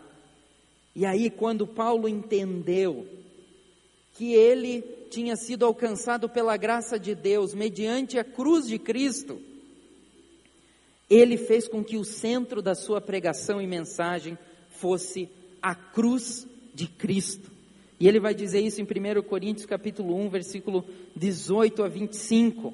[0.95, 3.07] E aí, quando Paulo entendeu
[4.13, 9.41] que ele tinha sido alcançado pela graça de Deus mediante a cruz de Cristo,
[11.10, 14.38] ele fez com que o centro da sua pregação e mensagem
[14.70, 15.30] fosse
[15.62, 17.51] a cruz de Cristo.
[17.99, 20.84] E ele vai dizer isso em 1 Coríntios capítulo 1, versículo
[21.16, 22.74] 18 a 25.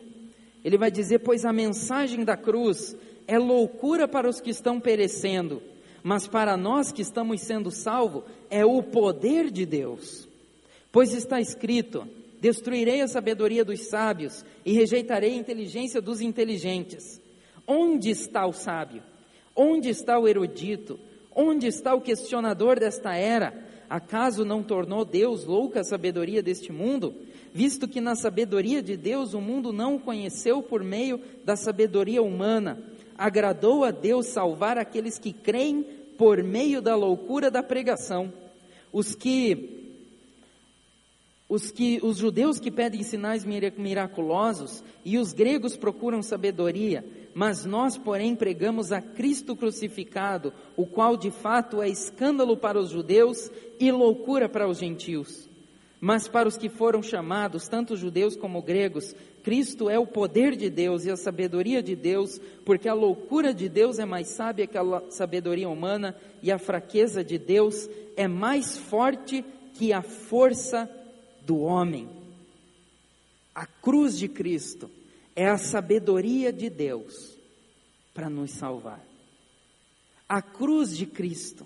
[0.64, 2.96] Ele vai dizer: "Pois a mensagem da cruz
[3.28, 5.62] é loucura para os que estão perecendo,
[6.04, 10.28] mas para nós que estamos sendo salvos é o poder de Deus.
[10.92, 12.08] Pois está escrito:
[12.42, 17.21] Destruirei a sabedoria dos sábios e rejeitarei a inteligência dos inteligentes.
[17.74, 19.02] Onde está o sábio?
[19.56, 21.00] Onde está o erudito?
[21.34, 23.54] Onde está o questionador desta era?
[23.90, 27.16] Acaso não tornou Deus louca a sabedoria deste mundo?
[27.54, 32.22] Visto que na sabedoria de Deus o mundo não o conheceu por meio da sabedoria
[32.22, 32.78] humana,
[33.18, 35.84] agradou a Deus salvar aqueles que creem
[36.18, 38.34] por meio da loucura da pregação.
[38.92, 39.80] Os que
[41.48, 47.04] os que os judeus que pedem sinais miraculosos e os gregos procuram sabedoria,
[47.34, 52.90] mas nós, porém, pregamos a Cristo crucificado, o qual de fato é escândalo para os
[52.90, 55.50] judeus e loucura para os gentios.
[56.00, 60.70] Mas para os que foram chamados, tanto judeus como gregos, Cristo é o poder de
[60.70, 64.78] Deus e a sabedoria de Deus, porque a loucura de Deus é mais sábia que
[64.78, 70.90] a sabedoria humana e a fraqueza de Deus é mais forte que a força
[71.46, 72.10] do homem.
[73.54, 74.90] A cruz de Cristo
[75.36, 77.38] é a sabedoria de Deus
[78.14, 79.04] para nos salvar.
[80.28, 81.66] A cruz de Cristo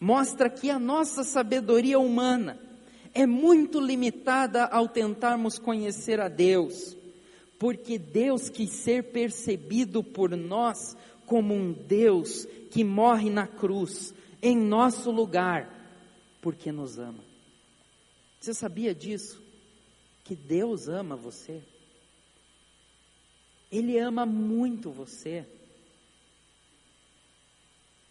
[0.00, 2.58] mostra que a nossa sabedoria humana
[3.14, 6.96] é muito limitada ao tentarmos conhecer a Deus,
[7.58, 10.96] porque Deus quis ser percebido por nós
[11.26, 15.70] como um Deus que morre na cruz, em nosso lugar,
[16.40, 17.24] porque nos ama.
[18.40, 19.40] Você sabia disso?
[20.24, 21.62] Que Deus ama você?
[23.72, 25.46] Ele ama muito você.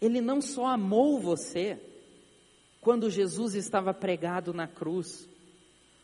[0.00, 1.78] Ele não só amou você
[2.80, 5.28] quando Jesus estava pregado na cruz,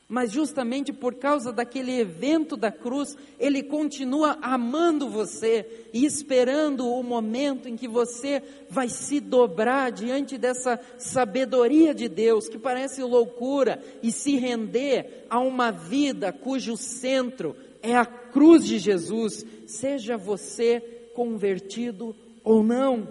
[0.08, 7.02] mas justamente por causa daquele evento da cruz, Ele continua amando você e esperando o
[7.02, 8.40] momento em que você
[8.70, 15.40] vai se dobrar diante dessa sabedoria de Deus, que parece loucura, e se render a
[15.40, 18.06] uma vida cujo centro é a
[18.38, 20.78] cruz de Jesus, seja você
[21.12, 22.14] convertido
[22.44, 23.08] ou não.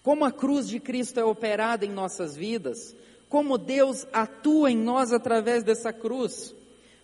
[0.00, 2.94] Como a cruz de Cristo é operada em nossas vidas,
[3.28, 6.54] como Deus atua em nós através dessa cruz.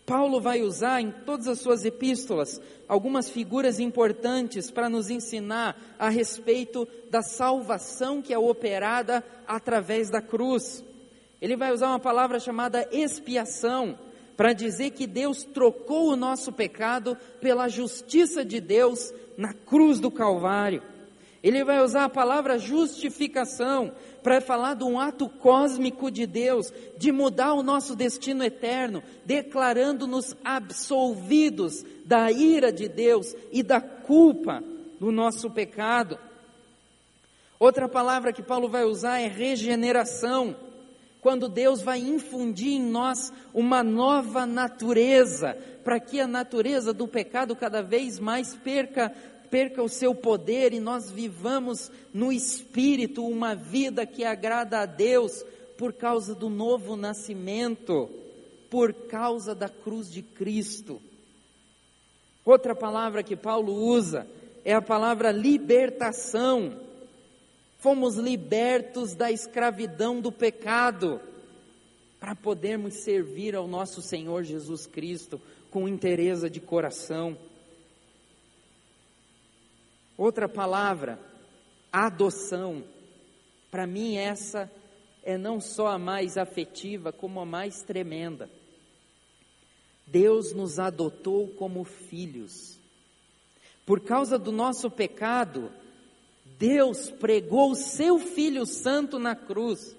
[0.06, 6.08] Paulo vai usar em todas as suas epístolas algumas figuras importantes para nos ensinar a
[6.08, 10.84] respeito da salvação que é operada através da cruz.
[11.42, 13.98] Ele vai usar uma palavra chamada expiação,
[14.36, 20.10] para dizer que Deus trocou o nosso pecado pela justiça de Deus na cruz do
[20.10, 20.82] Calvário.
[21.42, 27.12] Ele vai usar a palavra justificação para falar de um ato cósmico de Deus, de
[27.12, 34.64] mudar o nosso destino eterno, declarando-nos absolvidos da ira de Deus e da culpa
[34.98, 36.18] do nosso pecado.
[37.60, 40.56] Outra palavra que Paulo vai usar é regeneração
[41.24, 47.56] quando Deus vai infundir em nós uma nova natureza, para que a natureza do pecado
[47.56, 49.10] cada vez mais perca
[49.50, 55.42] perca o seu poder e nós vivamos no espírito uma vida que agrada a Deus
[55.78, 58.10] por causa do novo nascimento,
[58.68, 61.00] por causa da cruz de Cristo.
[62.44, 64.26] Outra palavra que Paulo usa
[64.62, 66.83] é a palavra libertação
[67.84, 71.20] fomos libertos da escravidão do pecado,
[72.18, 75.38] para podermos servir ao nosso Senhor Jesus Cristo
[75.70, 77.36] com interesse de coração.
[80.16, 81.20] Outra palavra,
[81.92, 82.82] adoção.
[83.70, 84.72] Para mim, essa
[85.22, 88.48] é não só a mais afetiva, como a mais tremenda.
[90.06, 92.78] Deus nos adotou como filhos.
[93.84, 95.70] Por causa do nosso pecado,
[96.58, 99.96] Deus pregou o seu Filho Santo na cruz,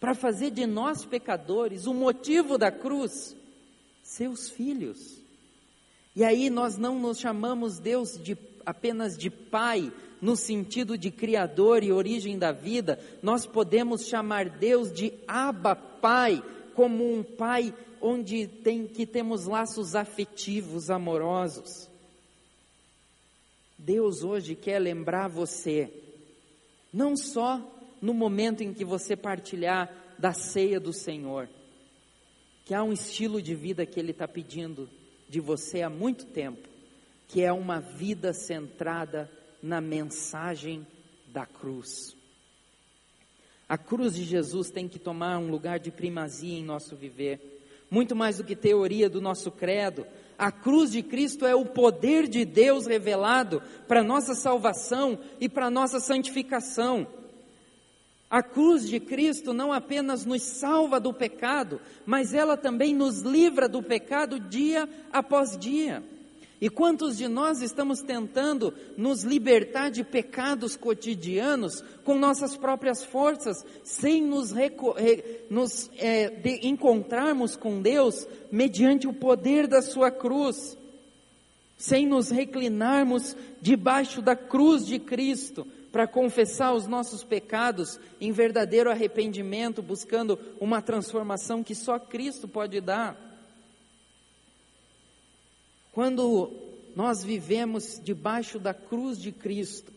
[0.00, 3.36] para fazer de nós pecadores o motivo da cruz,
[4.02, 5.18] seus filhos.
[6.14, 11.82] E aí nós não nos chamamos Deus de, apenas de Pai, no sentido de Criador
[11.82, 16.42] e origem da vida, nós podemos chamar Deus de Abba Pai,
[16.74, 21.87] como um Pai onde tem, que temos laços afetivos, amorosos.
[23.88, 25.90] Deus hoje quer lembrar você,
[26.92, 27.58] não só
[28.02, 31.48] no momento em que você partilhar da ceia do Senhor,
[32.66, 34.90] que há um estilo de vida que Ele está pedindo
[35.26, 36.68] de você há muito tempo,
[37.28, 39.30] que é uma vida centrada
[39.62, 40.86] na mensagem
[41.26, 42.14] da cruz.
[43.66, 47.40] A cruz de Jesus tem que tomar um lugar de primazia em nosso viver,
[47.90, 50.06] muito mais do que teoria do nosso credo.
[50.38, 55.68] A cruz de Cristo é o poder de Deus revelado para nossa salvação e para
[55.68, 57.08] nossa santificação.
[58.30, 63.68] A cruz de Cristo não apenas nos salva do pecado, mas ela também nos livra
[63.68, 66.04] do pecado dia após dia.
[66.60, 73.64] E quantos de nós estamos tentando nos libertar de pecados cotidianos com nossas próprias forças,
[73.84, 74.52] sem nos,
[75.48, 80.76] nos é, de, encontrarmos com Deus mediante o poder da Sua cruz,
[81.76, 88.90] sem nos reclinarmos debaixo da cruz de Cristo para confessar os nossos pecados em verdadeiro
[88.90, 93.27] arrependimento, buscando uma transformação que só Cristo pode dar?
[95.92, 96.50] Quando
[96.94, 99.92] nós vivemos debaixo da cruz de Cristo,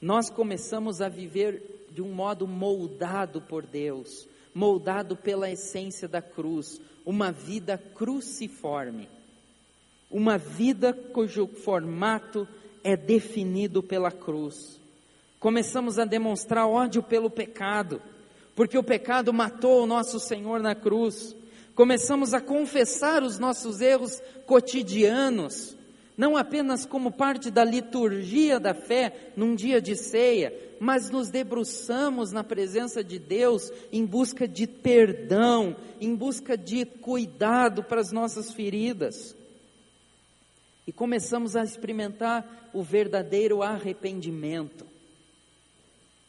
[0.00, 6.80] nós começamos a viver de um modo moldado por Deus, moldado pela essência da cruz,
[7.04, 9.08] uma vida cruciforme,
[10.10, 12.48] uma vida cujo formato
[12.82, 14.80] é definido pela cruz.
[15.38, 18.00] Começamos a demonstrar ódio pelo pecado,
[18.54, 21.34] porque o pecado matou o nosso Senhor na cruz
[21.74, 25.76] começamos a confessar os nossos erros cotidianos,
[26.16, 32.32] não apenas como parte da liturgia da fé num dia de ceia, mas nos debruçamos
[32.32, 38.52] na presença de Deus em busca de perdão, em busca de cuidado para as nossas
[38.52, 39.34] feridas.
[40.86, 44.84] E começamos a experimentar o verdadeiro arrependimento.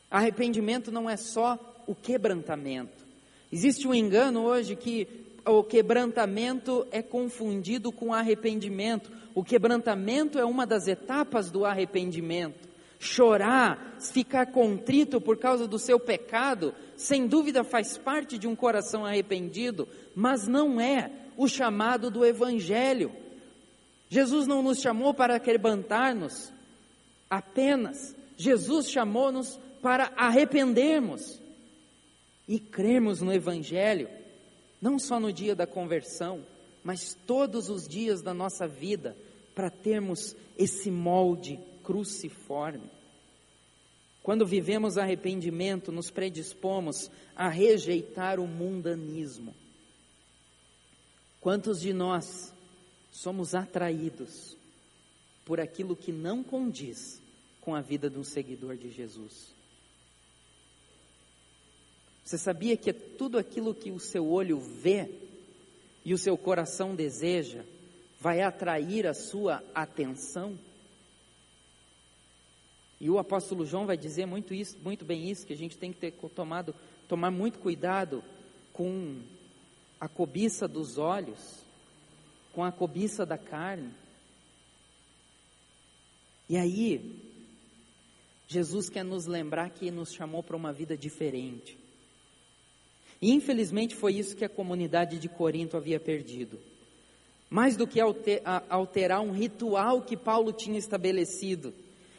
[0.09, 3.03] Arrependimento não é só o quebrantamento.
[3.51, 9.11] Existe um engano hoje que o quebrantamento é confundido com arrependimento.
[9.35, 12.69] O quebrantamento é uma das etapas do arrependimento.
[12.97, 19.05] Chorar, ficar contrito por causa do seu pecado, sem dúvida faz parte de um coração
[19.05, 23.11] arrependido, mas não é o chamado do Evangelho.
[24.07, 26.53] Jesus não nos chamou para quebrantar-nos
[27.29, 31.41] apenas, Jesus chamou-nos para arrependermos
[32.47, 34.07] e crermos no Evangelho
[34.83, 36.45] não só no dia da conversão,
[36.83, 39.15] mas todos os dias da nossa vida,
[39.55, 42.91] para termos esse molde cruciforme.
[44.21, 49.55] Quando vivemos arrependimento, nos predispomos a rejeitar o mundanismo.
[51.39, 52.53] Quantos de nós
[53.09, 54.57] somos atraídos
[55.45, 57.21] por aquilo que não condiz
[57.61, 59.52] com a vida de um seguidor de Jesus?
[62.23, 65.09] Você sabia que é tudo aquilo que o seu olho vê
[66.05, 67.63] e o seu coração deseja
[68.19, 70.57] vai atrair a sua atenção?
[72.99, 75.91] E o apóstolo João vai dizer muito isso, muito bem isso, que a gente tem
[75.91, 76.73] que ter tomado,
[77.09, 78.23] tomar muito cuidado
[78.71, 79.21] com
[79.99, 81.65] a cobiça dos olhos,
[82.53, 83.91] com a cobiça da carne.
[86.47, 87.21] E aí,
[88.47, 91.82] Jesus quer nos lembrar que nos chamou para uma vida diferente.
[93.23, 96.59] E infelizmente foi isso que a comunidade de Corinto havia perdido.
[97.49, 98.01] Mais do que
[98.69, 101.73] alterar um ritual que Paulo tinha estabelecido,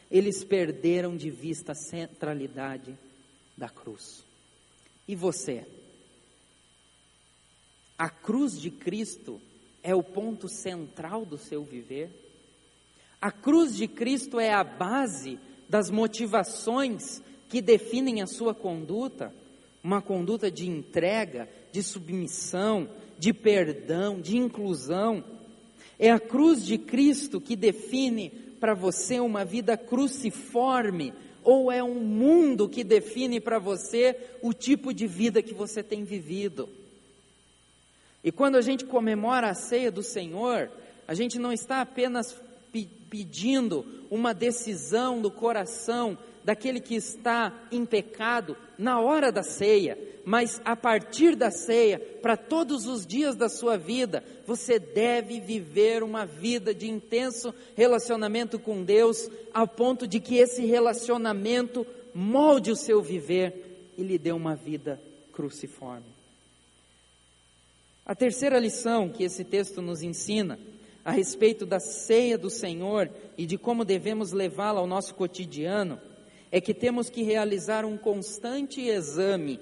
[0.09, 2.97] eles perderam de vista a centralidade
[3.55, 4.23] da cruz.
[5.07, 5.67] E você?
[7.95, 9.39] A cruz de Cristo
[9.83, 12.09] é o ponto central do seu viver?
[13.21, 15.37] A cruz de Cristo é a base
[15.69, 19.31] das motivações que definem a sua conduta?
[19.85, 25.23] Uma conduta de entrega, de submissão, de perdão, de inclusão.
[25.99, 31.13] É a cruz de Cristo que define para você uma vida cruciforme,
[31.43, 36.03] ou é um mundo que define para você o tipo de vida que você tem
[36.03, 36.67] vivido.
[38.23, 40.71] E quando a gente comemora a ceia do Senhor,
[41.07, 42.35] a gente não está apenas
[43.07, 50.61] pedindo uma decisão do coração daquele que está em pecado na hora da ceia, mas
[50.63, 56.23] a partir da ceia, para todos os dias da sua vida, você deve viver uma
[56.23, 63.01] vida de intenso relacionamento com Deus, ao ponto de que esse relacionamento molde o seu
[63.01, 65.01] viver e lhe dê uma vida
[65.33, 66.13] cruciforme.
[68.05, 70.59] A terceira lição que esse texto nos ensina
[71.03, 75.99] a respeito da ceia do Senhor e de como devemos levá-la ao nosso cotidiano,
[76.51, 79.59] é que temos que realizar um constante exame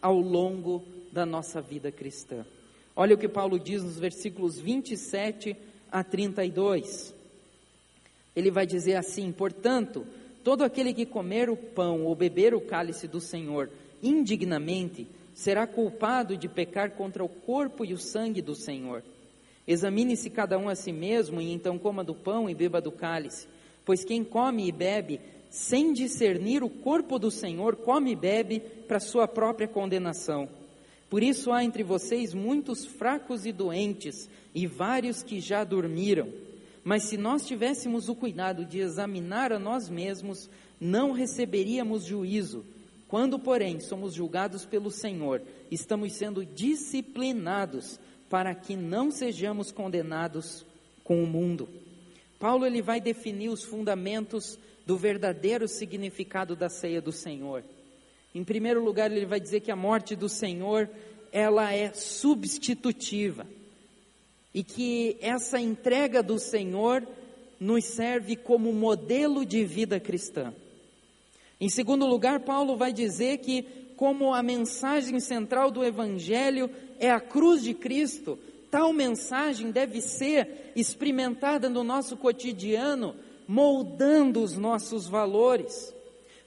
[0.00, 2.44] ao longo da nossa vida cristã.
[2.94, 5.56] Olha o que Paulo diz nos versículos 27
[5.90, 7.14] a 32.
[8.34, 10.06] Ele vai dizer assim: Portanto,
[10.44, 13.70] todo aquele que comer o pão ou beber o cálice do Senhor
[14.02, 19.02] indignamente será culpado de pecar contra o corpo e o sangue do Senhor.
[19.66, 23.48] Examine-se cada um a si mesmo, e então coma do pão e beba do cálice.
[23.84, 25.20] Pois quem come e bebe,
[25.50, 30.48] sem discernir o corpo do Senhor, come e bebe para sua própria condenação.
[31.08, 36.28] Por isso há entre vocês muitos fracos e doentes, e vários que já dormiram.
[36.82, 40.48] Mas se nós tivéssemos o cuidado de examinar a nós mesmos,
[40.80, 42.64] não receberíamos juízo.
[43.08, 50.66] Quando, porém, somos julgados pelo Senhor, estamos sendo disciplinados para que não sejamos condenados
[51.04, 51.68] com o mundo.
[52.38, 57.64] Paulo ele vai definir os fundamentos do verdadeiro significado da ceia do Senhor.
[58.32, 60.88] Em primeiro lugar, ele vai dizer que a morte do Senhor,
[61.32, 63.46] ela é substitutiva.
[64.54, 67.06] E que essa entrega do Senhor
[67.58, 70.54] nos serve como modelo de vida cristã.
[71.60, 73.62] Em segundo lugar, Paulo vai dizer que
[73.96, 78.38] como a mensagem central do evangelho é a cruz de Cristo,
[78.70, 83.16] tal mensagem deve ser experimentada no nosso cotidiano,
[83.46, 85.94] moldando os nossos valores.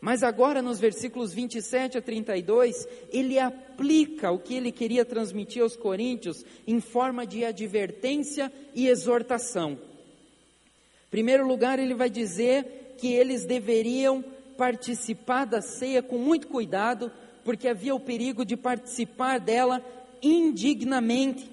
[0.02, 5.76] Mas agora, nos versículos 27 a 32, ele aplica o que ele queria transmitir aos
[5.76, 9.72] coríntios em forma de advertência e exortação.
[9.72, 14.24] Em primeiro lugar, ele vai dizer que eles deveriam
[14.58, 17.12] participar da ceia com muito cuidado,
[17.44, 19.84] porque havia o perigo de participar dela
[20.22, 21.50] indignamente.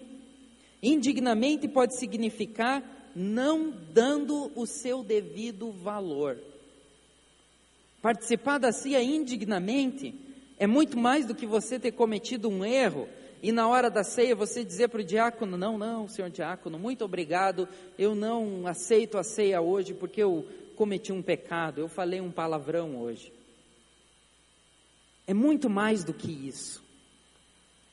[0.83, 2.83] Indignamente pode significar
[3.19, 6.37] não dando o seu devido valor.
[8.03, 10.15] Participar da ceia indignamente
[10.59, 13.09] é muito mais do que você ter cometido um erro
[13.43, 17.07] e na hora da ceia você dizer para o diácono: Não, não, senhor diácono, muito
[17.07, 17.67] obrigado,
[17.99, 20.47] eu não aceito a ceia hoje porque eu
[20.77, 23.33] cometi um pecado, eu falei um palavrão hoje.
[25.27, 26.85] É muito mais do que isso.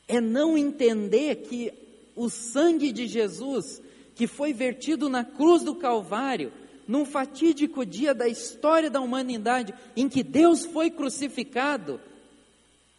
[0.06, 1.74] É não entender que
[2.14, 3.82] o sangue de Jesus,
[4.16, 6.52] que foi vertido na cruz do Calvário,
[6.88, 12.00] num fatídico dia da história da humanidade em que Deus foi crucificado,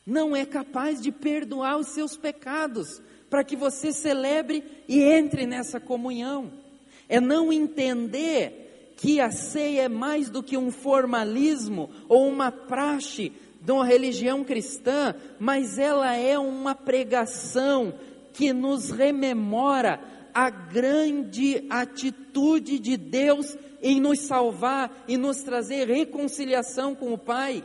[0.06, 3.00] não é capaz de perdoar os seus pecados,
[3.30, 6.52] para que você celebre e entre nessa comunhão.
[7.08, 13.32] É não entender que a ceia é mais do que um formalismo ou uma praxe
[13.60, 17.94] de uma religião cristã, mas ela é uma pregação
[18.32, 20.00] que nos rememora
[20.34, 27.64] a grande atitude de Deus em nos salvar e nos trazer reconciliação com o Pai.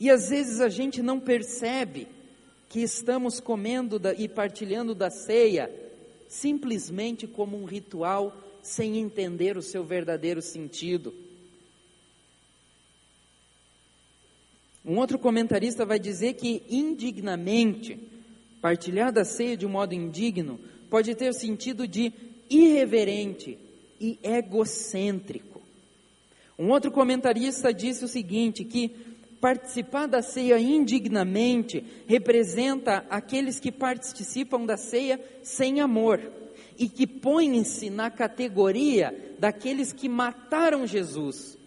[0.00, 2.08] E às vezes a gente não percebe
[2.68, 5.70] que estamos comendo e partilhando da ceia
[6.28, 11.14] simplesmente como um ritual sem entender o seu verdadeiro sentido.
[14.84, 17.98] Um outro comentarista vai dizer que indignamente,
[18.64, 20.58] partilhar da ceia de um modo indigno,
[20.88, 22.10] pode ter o sentido de
[22.48, 23.58] irreverente
[24.00, 25.60] e egocêntrico.
[26.58, 28.88] Um outro comentarista disse o seguinte: que
[29.38, 36.22] participar da ceia indignamente representa aqueles que participam da ceia sem amor
[36.78, 41.58] e que põem-se na categoria daqueles que mataram Jesus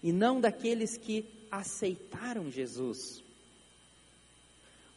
[0.00, 3.26] e não daqueles que aceitaram Jesus.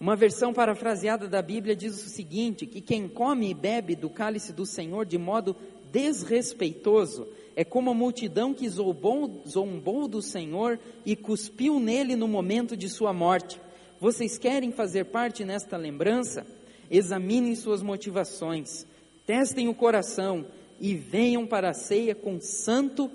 [0.01, 4.51] Uma versão parafraseada da Bíblia diz o seguinte: que quem come e bebe do cálice
[4.51, 5.55] do Senhor de modo
[5.91, 12.75] desrespeitoso é como a multidão que zombou, zombou do Senhor e cuspiu nele no momento
[12.75, 13.61] de sua morte.
[13.99, 16.47] Vocês querem fazer parte nesta lembrança?
[16.89, 18.87] Examinem suas motivações,
[19.27, 20.47] testem o coração
[20.79, 23.07] e venham para a ceia com santo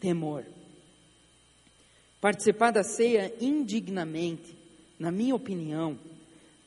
[0.00, 0.44] temor.
[2.20, 4.58] Participar da ceia indignamente,
[4.98, 5.96] na minha opinião,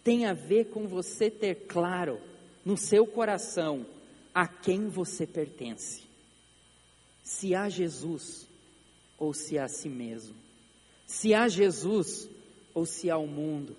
[0.08, 2.18] tem a ver com você ter claro
[2.64, 3.86] no seu coração
[4.34, 6.03] a quem você pertence.
[7.22, 8.47] Se a Jesus
[9.18, 10.34] ou se a si mesmo.
[11.05, 12.30] Se a Jesus
[12.74, 13.76] ou se ao mundo.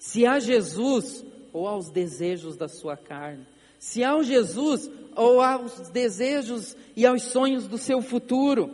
[0.00, 3.46] Se a Jesus ou aos desejos da sua carne.
[3.78, 8.68] Se ao Jesus ou aos desejos e aos sonhos do seu futuro.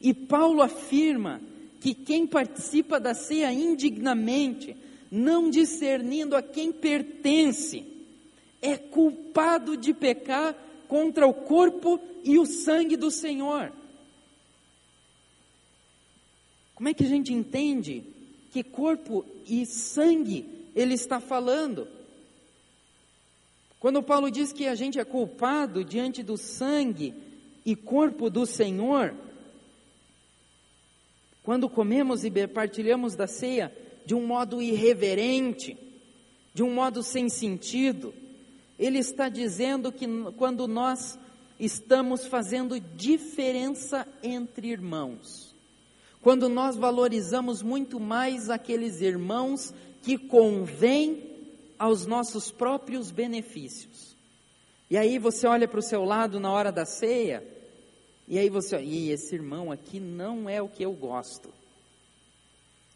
[0.00, 1.40] E Paulo afirma
[1.80, 4.76] que quem participa da ceia indignamente,
[5.14, 7.86] não discernindo a quem pertence,
[8.60, 10.56] é culpado de pecar
[10.88, 13.72] contra o corpo e o sangue do Senhor.
[16.74, 18.02] Como é que a gente entende
[18.50, 21.86] que corpo e sangue ele está falando?
[23.78, 27.14] Quando Paulo diz que a gente é culpado diante do sangue
[27.64, 29.14] e corpo do Senhor,
[31.44, 35.76] quando comemos e partilhamos da ceia de um modo irreverente,
[36.52, 38.14] de um modo sem sentido,
[38.78, 41.18] ele está dizendo que quando nós
[41.58, 45.54] estamos fazendo diferença entre irmãos,
[46.20, 51.22] quando nós valorizamos muito mais aqueles irmãos que convêm
[51.78, 54.16] aos nossos próprios benefícios.
[54.90, 57.46] E aí você olha para o seu lado na hora da ceia,
[58.26, 61.52] e aí você, e esse irmão aqui não é o que eu gosto.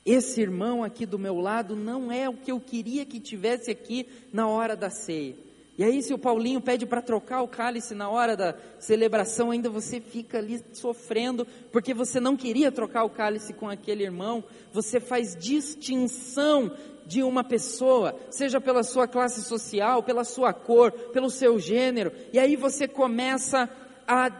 [0.05, 4.07] Esse irmão aqui do meu lado não é o que eu queria que tivesse aqui
[4.33, 5.35] na hora da ceia.
[5.79, 9.71] E aí, se o Paulinho pede para trocar o cálice na hora da celebração, ainda
[9.71, 14.43] você fica ali sofrendo, porque você não queria trocar o cálice com aquele irmão,
[14.73, 16.73] você faz distinção
[17.07, 22.41] de uma pessoa, seja pela sua classe social, pela sua cor, pelo seu gênero, e
[22.41, 23.71] aí você começa
[24.05, 24.33] a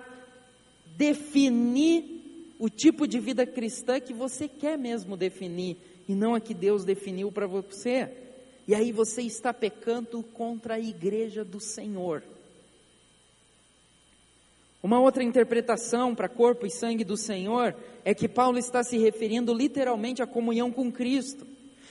[0.97, 2.18] definir
[2.59, 5.77] o tipo de vida cristã que você quer mesmo definir,
[6.09, 8.11] e não a que Deus definiu para você.
[8.67, 12.23] E aí você está pecando contra a igreja do Senhor.
[14.83, 19.53] Uma outra interpretação para corpo e sangue do Senhor é que Paulo está se referindo
[19.53, 21.47] literalmente à comunhão com Cristo.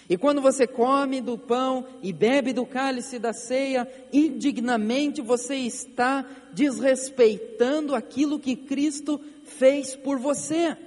[0.09, 6.25] E quando você come do pão e bebe do cálice da ceia, indignamente você está
[6.53, 10.77] desrespeitando aquilo que Cristo fez por você.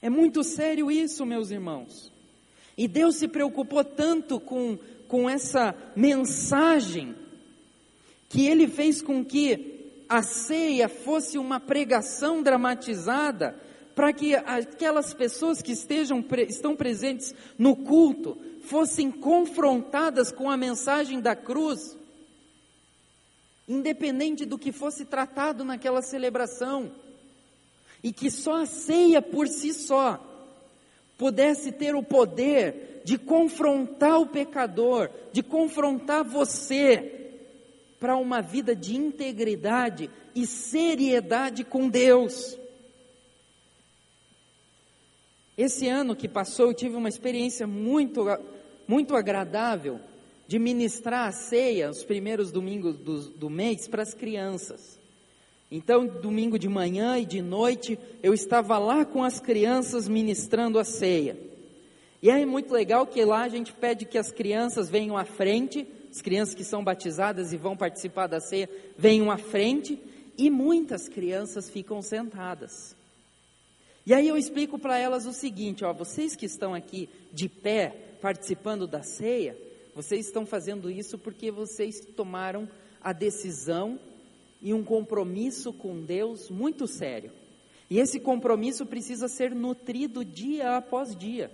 [0.00, 2.12] É muito sério isso, meus irmãos.
[2.76, 4.76] E Deus se preocupou tanto com,
[5.06, 7.14] com essa mensagem,
[8.28, 13.54] que Ele fez com que a ceia fosse uma pregação dramatizada,
[13.94, 21.20] para que aquelas pessoas que estejam, estão presentes no culto fossem confrontadas com a mensagem
[21.20, 21.96] da cruz,
[23.68, 26.90] independente do que fosse tratado naquela celebração,
[28.02, 30.20] e que só a ceia por si só
[31.16, 37.30] pudesse ter o poder de confrontar o pecador, de confrontar você
[38.00, 42.58] para uma vida de integridade e seriedade com Deus.
[45.62, 48.26] Esse ano que passou, eu tive uma experiência muito,
[48.84, 50.00] muito agradável
[50.48, 54.98] de ministrar a ceia, os primeiros domingos do, do mês, para as crianças.
[55.70, 60.84] Então, domingo de manhã e de noite, eu estava lá com as crianças ministrando a
[60.84, 61.38] ceia.
[62.20, 65.86] E é muito legal que lá a gente pede que as crianças venham à frente,
[66.10, 69.96] as crianças que são batizadas e vão participar da ceia, venham à frente,
[70.36, 73.00] e muitas crianças ficam sentadas.
[74.04, 78.16] E aí eu explico para elas o seguinte, ó, vocês que estão aqui de pé
[78.20, 79.56] participando da ceia,
[79.94, 82.68] vocês estão fazendo isso porque vocês tomaram
[83.00, 83.98] a decisão
[84.60, 87.30] e um compromisso com Deus muito sério.
[87.88, 91.50] E esse compromisso precisa ser nutrido dia após dia.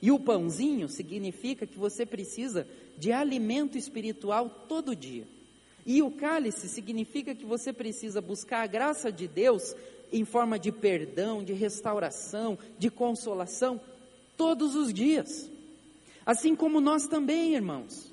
[0.00, 2.66] E o pãozinho significa que você precisa
[2.96, 5.26] de alimento espiritual todo dia.
[5.84, 9.74] E o cálice significa que você precisa buscar a graça de Deus
[10.12, 13.80] em forma de perdão, de restauração, de consolação,
[14.36, 15.50] todos os dias.
[16.24, 18.12] Assim como nós também, irmãos.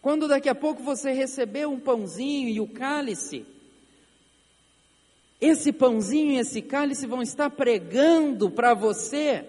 [0.00, 3.44] Quando daqui a pouco você receber um pãozinho e o cálice,
[5.40, 9.44] esse pãozinho e esse cálice vão estar pregando para você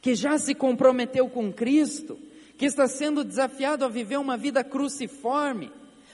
[0.00, 2.18] que já se comprometeu com Cristo,
[2.58, 5.70] que está sendo desafiado a viver uma vida cruciforme,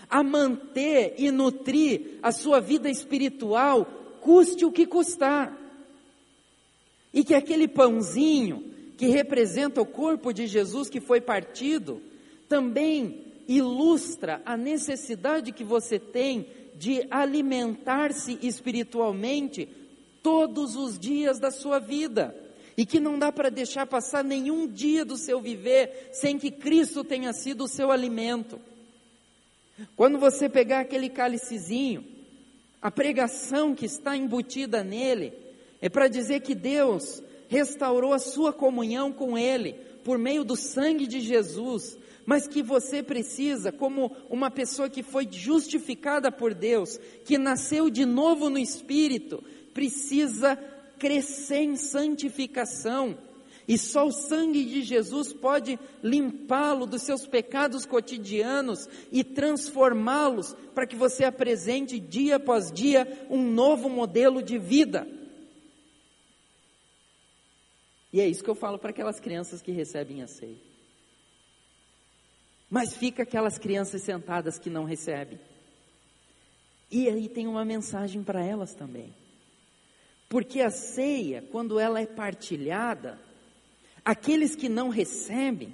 [0.09, 3.87] a manter e nutrir a sua vida espiritual,
[4.21, 5.57] custe o que custar.
[7.13, 12.03] E que aquele pãozinho que representa o corpo de Jesus que foi partido,
[12.49, 19.69] também ilustra a necessidade que você tem de alimentar-se espiritualmente
[20.23, 22.35] todos os dias da sua vida.
[22.77, 27.03] E que não dá para deixar passar nenhum dia do seu viver sem que Cristo
[27.03, 28.61] tenha sido o seu alimento.
[29.97, 32.05] Quando você pegar aquele cálicezinho,
[32.81, 35.33] a pregação que está embutida nele
[35.81, 39.75] é para dizer que Deus restaurou a sua comunhão com Ele
[40.05, 45.27] por meio do sangue de Jesus, mas que você precisa, como uma pessoa que foi
[45.31, 49.43] justificada por Deus, que nasceu de novo no Espírito,
[49.75, 50.57] precisa
[50.99, 53.17] crescer em santificação.
[53.69, 60.87] E só o sangue de Jesus pode limpá-lo dos seus pecados cotidianos e transformá-los para
[60.87, 65.07] que você apresente dia após dia um novo modelo de vida.
[68.11, 70.57] E é isso que eu falo para aquelas crianças que recebem a ceia.
[72.71, 75.39] Mas fica aquelas crianças sentadas que não recebem.
[76.91, 79.15] E aí tem uma mensagem para elas também.
[80.27, 83.28] Porque a ceia, quando ela é partilhada,
[84.09, 85.71] aqueles que não recebem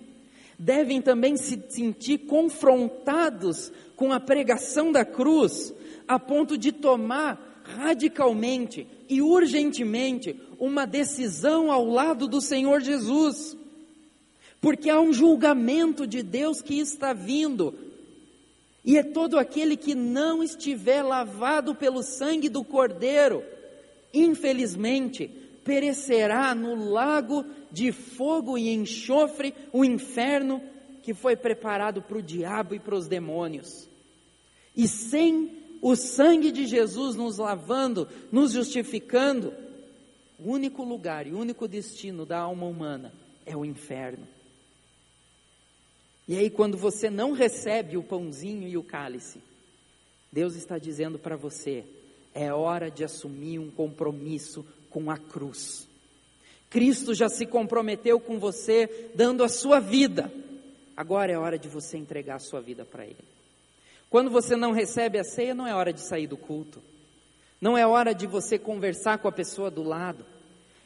[0.59, 5.73] devem também se sentir confrontados com a pregação da cruz,
[6.09, 13.57] a ponto de tomar radicalmente e urgentemente uma decisão ao lado do Senhor Jesus.
[14.61, 17.73] Porque há um julgamento de Deus que está vindo.
[18.85, 23.45] E é todo aquele que não estiver lavado pelo sangue do Cordeiro,
[24.13, 30.63] infelizmente, perecerá no lago de fogo e enxofre, o inferno
[31.03, 33.89] que foi preparado para o diabo e para os demônios.
[34.77, 35.51] E sem
[35.81, 39.53] o sangue de Jesus nos lavando, nos justificando,
[40.39, 43.13] o único lugar e o único destino da alma humana
[43.47, 44.27] é o inferno.
[46.27, 49.41] E aí, quando você não recebe o pãozinho e o cálice,
[50.33, 51.85] Deus está dizendo para você:
[52.35, 54.65] é hora de assumir um compromisso
[54.95, 55.89] com a cruz.
[56.71, 60.33] Cristo já se comprometeu com você, dando a sua vida.
[60.97, 63.17] Agora é hora de você entregar a sua vida para Ele.
[64.09, 66.81] Quando você não recebe a ceia, não é hora de sair do culto.
[67.61, 70.25] Não é hora de você conversar com a pessoa do lado.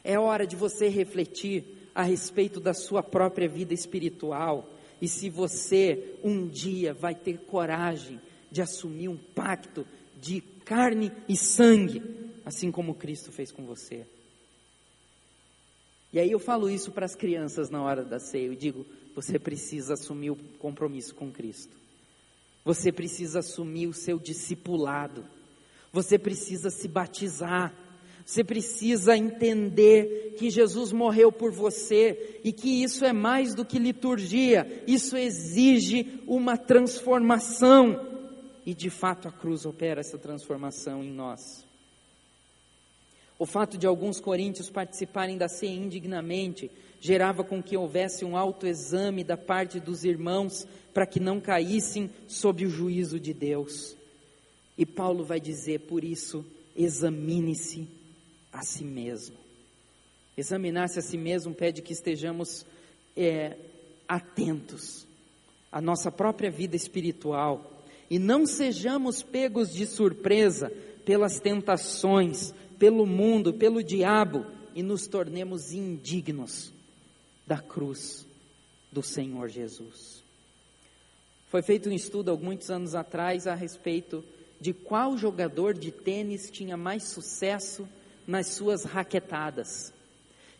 [0.03, 4.67] É hora de você refletir a respeito da sua própria vida espiritual.
[4.99, 8.19] E se você um dia vai ter coragem
[8.51, 9.85] de assumir um pacto
[10.19, 14.07] de carne e sangue, assim como Cristo fez com você.
[16.11, 19.37] E aí eu falo isso para as crianças na hora da ceia, eu digo, você
[19.37, 21.77] precisa assumir o compromisso com Cristo.
[22.65, 25.23] Você precisa assumir o seu discipulado.
[25.93, 27.71] Você precisa se batizar.
[28.25, 33.77] Você precisa entender que Jesus morreu por você e que isso é mais do que
[33.77, 38.07] liturgia, isso exige uma transformação.
[38.65, 41.68] E de fato a cruz opera essa transformação em nós.
[43.39, 46.69] O fato de alguns coríntios participarem da ceia indignamente
[46.99, 52.65] gerava com que houvesse um autoexame da parte dos irmãos para que não caíssem sob
[52.65, 53.95] o juízo de Deus.
[54.77, 57.87] E Paulo vai dizer, por isso, examine-se
[58.51, 59.37] a si mesmo.
[60.35, 62.65] Examinar-se a si mesmo pede que estejamos
[63.15, 63.55] é,
[64.07, 65.07] atentos
[65.71, 70.71] à nossa própria vida espiritual e não sejamos pegos de surpresa
[71.05, 76.71] pelas tentações, pelo mundo, pelo diabo e nos tornemos indignos
[77.45, 78.25] da cruz
[78.91, 80.23] do Senhor Jesus.
[81.49, 84.23] Foi feito um estudo muitos anos atrás a respeito
[84.61, 87.87] de qual jogador de tênis tinha mais sucesso
[88.25, 89.93] nas suas raquetadas.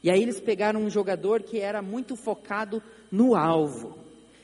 [0.04, 3.98] E aí eles pegaram um jogador que era muito focado no alvo.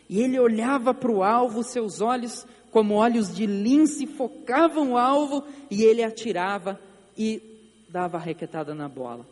[0.07, 5.43] E ele olhava para o alvo, seus olhos, como olhos de lince, focavam o alvo
[5.71, 6.79] e ele atirava
[7.17, 7.54] e
[7.95, 9.25] dava a requetada na bola.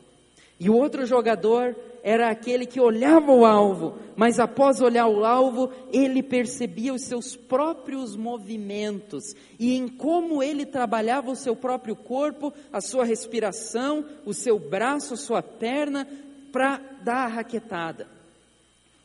[0.57, 5.70] E o outro jogador era aquele que olhava o alvo, mas após olhar o alvo,
[5.91, 12.53] ele percebia os seus próprios movimentos e em como ele trabalhava o seu próprio corpo,
[12.72, 16.07] a sua respiração, o seu braço, a sua perna,
[16.49, 18.07] para dar a raquetada.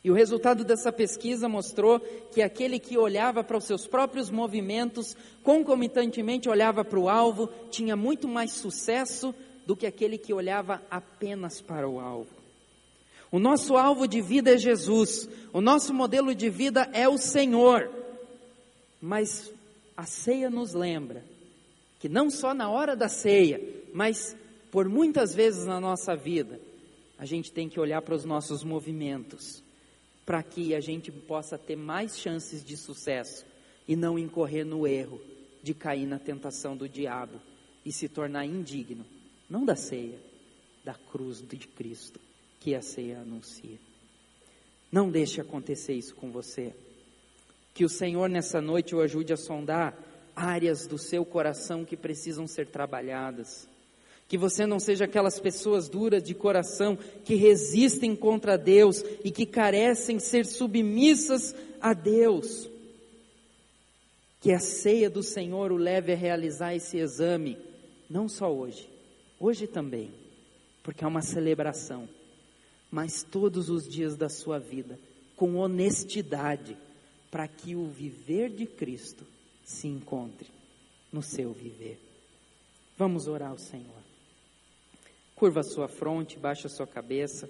[0.04, 1.98] E o resultado dessa pesquisa mostrou
[2.32, 7.96] que aquele que olhava para os seus próprios movimentos, concomitantemente olhava para o alvo, tinha
[7.96, 9.34] muito mais sucesso
[9.68, 12.34] do que aquele que olhava apenas para o alvo.
[13.30, 17.90] O nosso alvo de vida é Jesus, o nosso modelo de vida é o Senhor.
[18.98, 19.52] Mas
[19.94, 21.22] a ceia nos lembra
[21.98, 23.60] que não só na hora da ceia,
[23.92, 24.34] mas
[24.70, 26.58] por muitas vezes na nossa vida,
[27.18, 29.62] a gente tem que olhar para os nossos movimentos,
[30.24, 33.44] para que a gente possa ter mais chances de sucesso
[33.86, 35.20] e não incorrer no erro
[35.62, 37.38] de cair na tentação do diabo
[37.84, 39.17] e se tornar indigno
[39.48, 40.18] não da ceia,
[40.84, 42.20] da cruz de Cristo,
[42.60, 43.78] que a ceia anuncia.
[44.90, 46.74] Não deixe acontecer isso com você.
[47.74, 49.96] Que o Senhor nessa noite o ajude a sondar
[50.34, 53.68] áreas do seu coração que precisam ser trabalhadas.
[54.26, 59.46] Que você não seja aquelas pessoas duras de coração que resistem contra Deus e que
[59.46, 62.68] carecem ser submissas a Deus.
[64.40, 67.58] Que a ceia do Senhor o leve a realizar esse exame,
[68.08, 68.88] não só hoje,
[69.40, 70.12] Hoje também,
[70.82, 72.08] porque é uma celebração.
[72.90, 74.98] mas todos os dias da sua vida,
[75.36, 76.76] com honestidade,
[77.30, 79.26] para que o viver de Cristo
[79.62, 80.48] se encontre
[81.12, 82.00] no seu viver.
[82.96, 84.02] Vamos orar ao Senhor.
[85.34, 87.48] Curva a sua fronte, baixa a sua cabeça.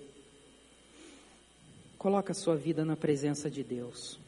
[1.97, 4.19] Coloca a sua vida na presença de Deus.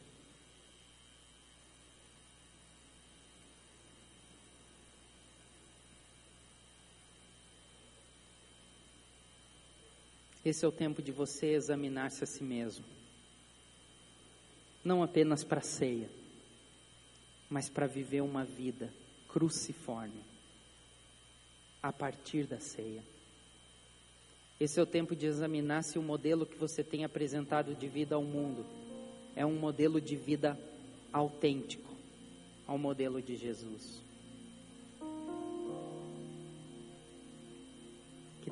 [10.43, 12.85] Esse é o tempo de você examinar-se a si mesmo.
[14.83, 16.09] Não apenas para a ceia,
[17.49, 18.91] mas para viver uma vida
[19.27, 20.23] cruciforme
[21.81, 23.03] a partir da ceia.
[24.59, 28.15] Esse é o tempo de examinar se o modelo que você tem apresentado de vida
[28.15, 28.65] ao mundo
[29.35, 30.57] é um modelo de vida
[31.11, 31.91] autêntico
[32.67, 34.01] ao modelo de Jesus.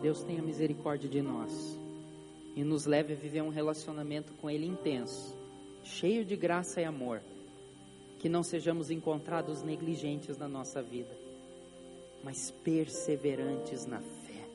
[0.02, 1.78] Deus tenha misericórdia de nós
[2.56, 5.36] e nos leve a viver um relacionamento com Ele intenso,
[5.84, 7.22] cheio de graça e amor.
[8.20, 11.16] Que não sejamos encontrados negligentes na nossa vida,
[12.22, 14.45] mas perseverantes na fé.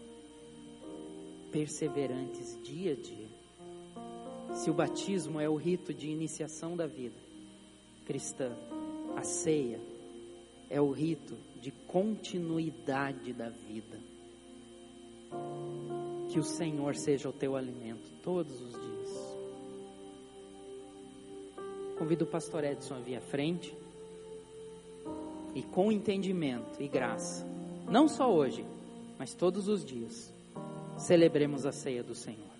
[1.50, 3.28] Perseverantes dia a dia.
[4.54, 7.18] Se o batismo é o rito de iniciação da vida
[8.04, 8.54] cristã,
[9.16, 9.80] a ceia
[10.68, 14.13] é o rito de continuidade da vida.
[16.30, 18.84] Que o Senhor seja o teu alimento todos os dias.
[21.98, 23.76] Convido o pastor Edson a vir à frente
[25.54, 27.46] e com entendimento e graça,
[27.88, 28.66] não só hoje,
[29.18, 30.34] mas todos os dias,
[30.98, 32.53] celebremos a ceia do Senhor.